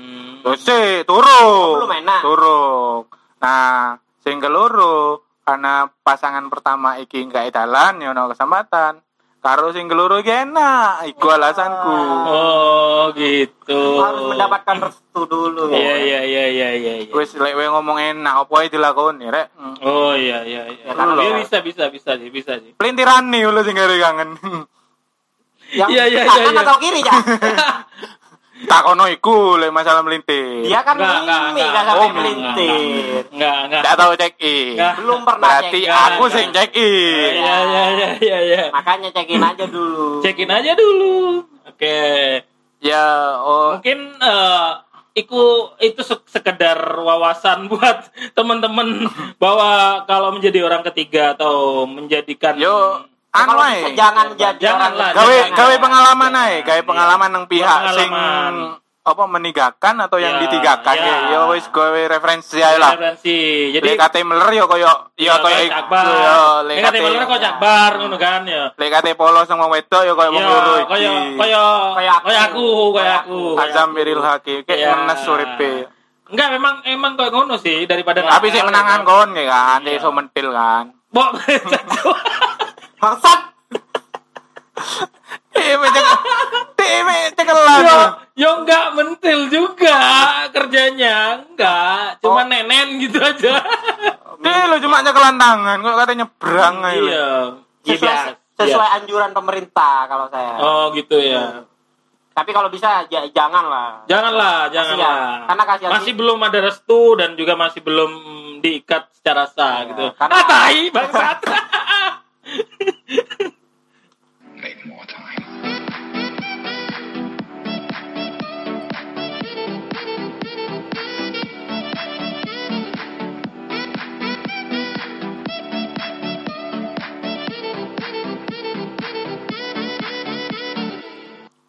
Hmm. 0.42 0.42
Terus 0.42 0.60
sih 0.66 1.06
turun. 1.06 1.78
belum 1.78 1.92
enak. 2.02 2.20
Turun. 2.26 3.06
Nah, 3.38 3.94
sing 4.26 4.42
keloro 4.42 5.22
karena 5.46 5.86
pasangan 6.02 6.50
pertama 6.50 6.98
iki 6.98 7.22
nggak 7.30 7.54
dalan 7.54 8.02
ya 8.02 8.10
ono 8.10 8.26
kesempatan. 8.26 8.98
Karo 9.42 9.74
sing 9.74 9.90
keloro 9.90 10.22
iki 10.22 10.30
enak, 10.30 11.02
iku 11.10 11.26
alasanku. 11.28 11.90
Oh, 12.30 13.10
gitu. 13.10 13.98
harus 13.98 14.22
mendapatkan 14.30 14.86
restu 14.86 15.26
dulu 15.26 15.66
ya 15.66 15.74
Iya, 15.74 15.94
iya, 15.98 16.20
iya, 16.22 16.44
iya, 16.46 16.68
iya. 16.72 16.92
iya. 17.02 17.10
Wis 17.10 17.34
lek 17.34 17.58
we 17.58 17.66
ngomong 17.66 17.98
enak 17.98 18.46
apa 18.46 18.54
ae 18.62 18.70
dilakoni 18.70 19.26
rek. 19.26 19.50
Oh, 19.82 20.14
iya, 20.14 20.46
iya, 20.46 20.70
iya. 20.70 20.86
Ya, 20.86 20.94
karena- 20.94 21.18
Iya, 21.18 21.42
bisa, 21.42 21.58
bisa, 21.58 21.90
bisa 21.90 22.14
sih, 22.14 22.30
bisa 22.30 22.62
sih. 22.62 22.78
Pelintiran 22.78 23.34
nih 23.34 23.42
lu 23.44 23.60
sing 23.60 23.74
kangen. 23.74 24.38
yang 25.74 25.90
Iya, 25.90 26.04
iya, 26.06 26.22
kanan 26.22 26.38
iya, 26.38 26.52
iya. 26.52 26.62
atau 26.62 26.76
kiri 26.78 27.00
ya 27.00 27.14
tak 28.62 28.82
ono 28.86 29.04
iku 29.06 29.56
lek 29.56 29.68
masalah 29.68 30.00
melintir. 30.00 30.62
dia 30.62 30.80
kan 30.80 30.94
Enggak, 30.94 31.18
enggak, 31.20 31.40
mimik 31.44 31.62
enggak. 31.62 31.72
gak 31.72 31.84
sampai 31.84 32.02
Oh, 32.02 32.10
melintir 32.12 33.22
Enggak, 33.28 33.56
enggak. 33.62 33.80
Nggak 33.80 33.96
tahu 33.96 34.12
check 34.14 34.34
in. 34.38 34.74
Nggak. 34.74 34.94
belum 34.96 35.20
pernah 35.22 35.48
Berarti 35.48 35.66
check 35.72 35.82
Enggak, 35.84 36.06
aku 36.08 36.22
enggak. 36.22 36.34
sing 36.34 36.48
check 36.50 36.70
in. 36.74 37.32
Iya, 37.34 37.56
iya, 37.62 37.84
iya, 37.88 38.08
iya, 38.18 38.38
iya. 38.40 38.62
makanya 38.70 39.08
cekin 39.10 39.40
aja 39.40 39.64
dulu 39.66 40.08
Cekin 40.20 40.50
aja 40.50 40.72
dulu. 40.72 41.14
Oke. 41.64 41.98
Ya, 42.78 43.06
oh 43.38 43.78
Mungkin 43.78 43.98
eh 44.16 44.68
iku 45.14 45.42
itu 45.78 46.00
se- 46.00 46.24
sekedar 46.26 46.74
wawasan 46.96 47.66
buat 47.70 48.06
teman-teman 48.32 49.06
bahwa 49.36 49.70
kalau 50.02 50.32
menjadi 50.32 50.62
orang 50.62 50.82
ketiga 50.84 51.32
atau 51.32 51.84
menjadikan 51.84 52.56
yo 52.56 52.64
Ya, 52.64 53.11
anu 53.32 53.48
kalau 53.50 53.64
ae. 53.64 53.80
jangan 53.92 54.26
jadi 54.32 54.60
Jangan 54.60 54.90
lah, 54.92 55.10
gawe 55.10 55.36
gawe 55.50 55.74
pengalaman 55.78 56.32
ae, 56.38 56.56
gawe 56.60 56.82
pengalaman 56.82 57.30
nang 57.30 57.44
pihak 57.46 57.80
sing 57.90 58.10
apa 59.02 59.26
meninggalkan 59.26 59.98
atau 59.98 60.14
yang 60.14 60.38
Ya, 60.38 60.46
ditigakan 60.46 60.94
ya. 60.94 61.02
ya. 61.02 61.16
Ya 61.34 61.40
wis 61.48 61.66
gawe 61.66 61.90
referensi 62.06 62.60
ae 62.60 62.78
lah. 62.78 62.94
referensi. 62.94 63.34
Jadi 63.72 63.82
Lek 63.82 63.98
kate 63.98 64.22
meler 64.22 64.46
ya 64.52 64.62
koyo 64.62 64.86
ya 65.16 65.34
koyo 65.36 65.58
kayak 65.58 65.66
iku 65.66 65.74
Akbar. 65.74 66.04
ya 66.06 66.36
lek 66.62 66.76
Lek 66.76 66.84
kate 66.86 66.98
bener 67.02 67.24
kok 67.24 67.40
Akbar 67.42 67.90
ngono 67.98 68.16
kan 68.16 68.40
ya. 68.46 68.64
lek 68.70 68.90
kate 68.92 69.10
polos 69.12 69.44
sama 69.44 69.66
wedok 69.66 70.02
ya 70.02 70.12
koyo 70.12 70.30
wong 70.30 70.38
Iya, 70.38 70.52
loro 70.54 70.74
iki. 70.76 70.86
kaya 70.86 71.10
kaya 71.90 72.14
Kayak 72.22 72.42
aku. 72.46 72.66
kaya 72.94 73.14
aku. 73.18 73.40
Azam 73.58 73.88
biril 73.90 74.22
haki 74.22 74.62
kayak 74.62 74.78
Iya. 74.78 74.94
menes 74.94 75.22
uripe. 75.26 75.72
Enggak, 76.30 76.48
memang 76.50 76.74
emang 76.86 77.12
kayak 77.12 77.28
ngono 77.28 77.58
sih 77.58 77.84
daripada 77.84 78.22
Tapi 78.22 78.48
sih 78.48 78.62
menangan 78.62 79.02
kon 79.02 79.34
ya 79.34 79.44
kan, 79.44 79.80
Iya. 79.82 79.98
iso 79.98 80.14
mentil 80.14 80.48
kan. 80.48 80.94
Bok. 81.10 81.42
bangsat 83.02 83.40
Eh 85.52 85.74
cek 85.76 86.06
Tim 86.74 87.06
yo, 87.06 87.18
cekelan. 87.34 87.82
yo 88.34 88.50
enggak 88.58 88.86
mentil 88.92 89.46
juga 89.46 89.98
kerjanya. 90.48 91.44
Enggak, 91.44 92.18
cuma 92.18 92.42
nenen 92.42 92.98
gitu 92.98 93.14
aja. 93.16 93.62
Dia 94.42 94.66
lo 94.66 94.76
cuma 94.78 94.98
nyekelan 95.00 95.36
tangan, 95.36 95.76
kok 95.78 95.96
katanya 95.96 96.18
nyebrang 96.20 96.76
aja. 96.80 96.98
iya. 96.98 97.28
Iya, 97.82 97.94
sesuai, 97.94 98.02
biasa. 98.02 98.30
sesuai 98.56 98.88
anjuran 98.96 99.30
pemerintah 99.32 100.06
kalau 100.06 100.26
saya 100.28 100.54
Oh, 100.56 100.90
gitu 100.92 101.14
ya. 101.16 101.62
tapi 102.32 102.50
kalau 102.50 102.66
bisa 102.66 103.04
ja- 103.06 103.28
jangan 103.28 103.66
lah 103.66 103.90
Janganlah, 104.04 104.66
janganlah. 104.68 104.98
Kasihan. 105.04 105.46
Karena 105.46 105.64
kasihan 105.66 105.90
masih 105.92 106.06
sih. 106.06 106.16
belum 106.16 106.38
ada 106.40 106.58
restu 106.60 107.02
dan 107.14 107.30
juga 107.34 107.54
masih 107.54 107.80
belum 107.80 108.10
diikat 108.58 109.12
secara 109.12 109.44
sah 109.46 109.84
Iya, 109.84 109.88
gitu. 109.90 110.04
karena- 110.16 110.34
Ah, 110.34 110.44
tai, 110.44 110.78
bangsat. 110.88 111.38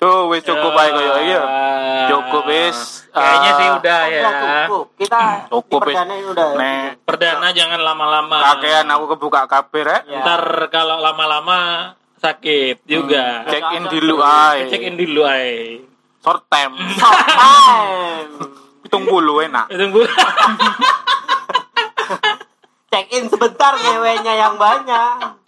Tuh 0.03 0.27
wis 0.27 0.43
cukup 0.43 0.75
ae 0.75 0.91
koyo 0.91 1.15
iya. 1.23 1.41
Cukup 2.11 2.43
wis. 2.43 3.07
Kayaknya 3.07 3.47
Ah, 3.47 3.55
sih 3.55 3.67
udah 3.71 4.01
ya. 4.11 4.23
Cukup 4.67 4.87
kita 4.99 5.47
Cukup, 5.47 5.79
ini 5.87 6.27
udah 6.27 6.47
Nek 6.59 7.07
Perdana 7.07 7.47
jangan 7.55 7.79
lama-lama. 7.79 8.35
kakean 8.51 8.91
aku 8.91 9.15
kebuka 9.15 9.47
kabeh 9.47 9.87
rek. 9.87 10.03
Ya. 10.11 10.19
Ntar 10.19 10.67
kalau 10.67 10.99
lama-lama 10.99 11.59
sakit 12.19 12.83
juga. 12.83 13.47
Check 13.47 13.63
in 13.79 13.87
dulu 13.87 14.19
ae. 14.19 14.67
Check 14.67 14.83
in 14.83 14.99
dulu 14.99 15.23
ay. 15.23 15.79
Short 16.19 16.51
time. 16.51 16.75
Short 16.99 17.23
time. 17.23 18.27
Hitung 18.83 19.07
puluh 19.07 19.39
enak. 19.39 19.71
Tunggu. 19.71 20.03
check 22.91 23.07
in 23.09 23.25
sebentar 23.25 23.73
ngewenya 23.73 24.33
yang 24.35 24.55
banyak 24.59 25.42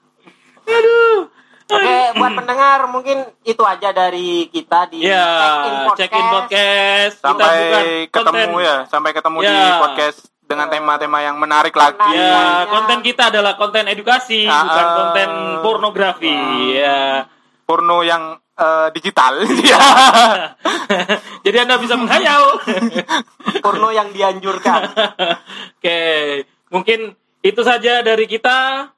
buat 2.25 2.33
pendengar 2.35 2.79
mungkin 2.87 3.17
itu 3.41 3.61
aja 3.61 3.89
dari 3.89 4.49
kita 4.49 4.89
di 4.89 5.05
Ya, 5.05 5.21
Check 5.21 5.61
In 5.61 5.75
Podcast. 5.77 5.95
check 5.95 6.11
in 6.11 6.25
podcast. 6.27 7.15
Kita 7.15 7.23
Sampai 7.23 7.53
bukan 7.53 7.83
ketemu 8.11 8.41
konten. 8.49 8.65
ya, 8.65 8.75
sampai 8.85 9.11
ketemu 9.13 9.37
di 9.39 9.53
Ya. 9.53 9.77
podcast 9.77 10.17
dengan 10.41 10.67
tema-tema 10.67 11.19
yang 11.21 11.37
menarik 11.37 11.73
lagi. 11.73 11.97
Menarik. 11.97 12.21
Ya, 12.21 12.69
konten 12.69 12.97
kita 13.01 13.23
adalah 13.29 13.53
konten 13.55 13.85
edukasi, 13.85 14.45
Ah, 14.45 14.61
bukan 14.61 14.85
ah. 14.85 14.93
konten 14.95 15.29
pornografi. 15.61 16.35
Ya. 16.73 17.25
Porno 17.63 18.01
yang 18.01 18.37
eh, 18.55 18.87
digital. 18.91 19.41
Ya. 19.65 19.81
Jadi 21.41 21.57
Anda 21.59 21.75
bisa 21.75 21.97
menghayal. 21.97 22.61
Porno 23.65 23.89
yang 23.89 24.09
dianjurkan. 24.09 24.81
Oke, 25.75 25.99
mungkin 26.69 27.13
itu 27.41 27.61
saja 27.61 27.99
dari 27.99 28.25
kita 28.25 28.89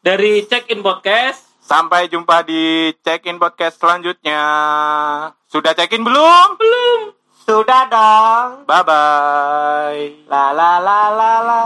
dari 0.00 0.42
Check 0.44 0.66
In 0.68 0.80
Podcast. 0.80 1.51
Sampai 1.72 2.04
jumpa 2.12 2.44
di 2.44 2.92
check-in 3.00 3.40
podcast 3.40 3.80
selanjutnya. 3.80 4.44
Sudah 5.48 5.72
check-in 5.72 6.04
belum? 6.04 6.60
Belum. 6.60 7.16
Sudah 7.48 7.88
dong. 7.88 8.68
Bye 8.68 8.84
bye. 8.84 10.00
La 10.28 10.52
la 10.52 10.76
la 10.76 11.00
la 11.16 11.32
la. 11.40 11.60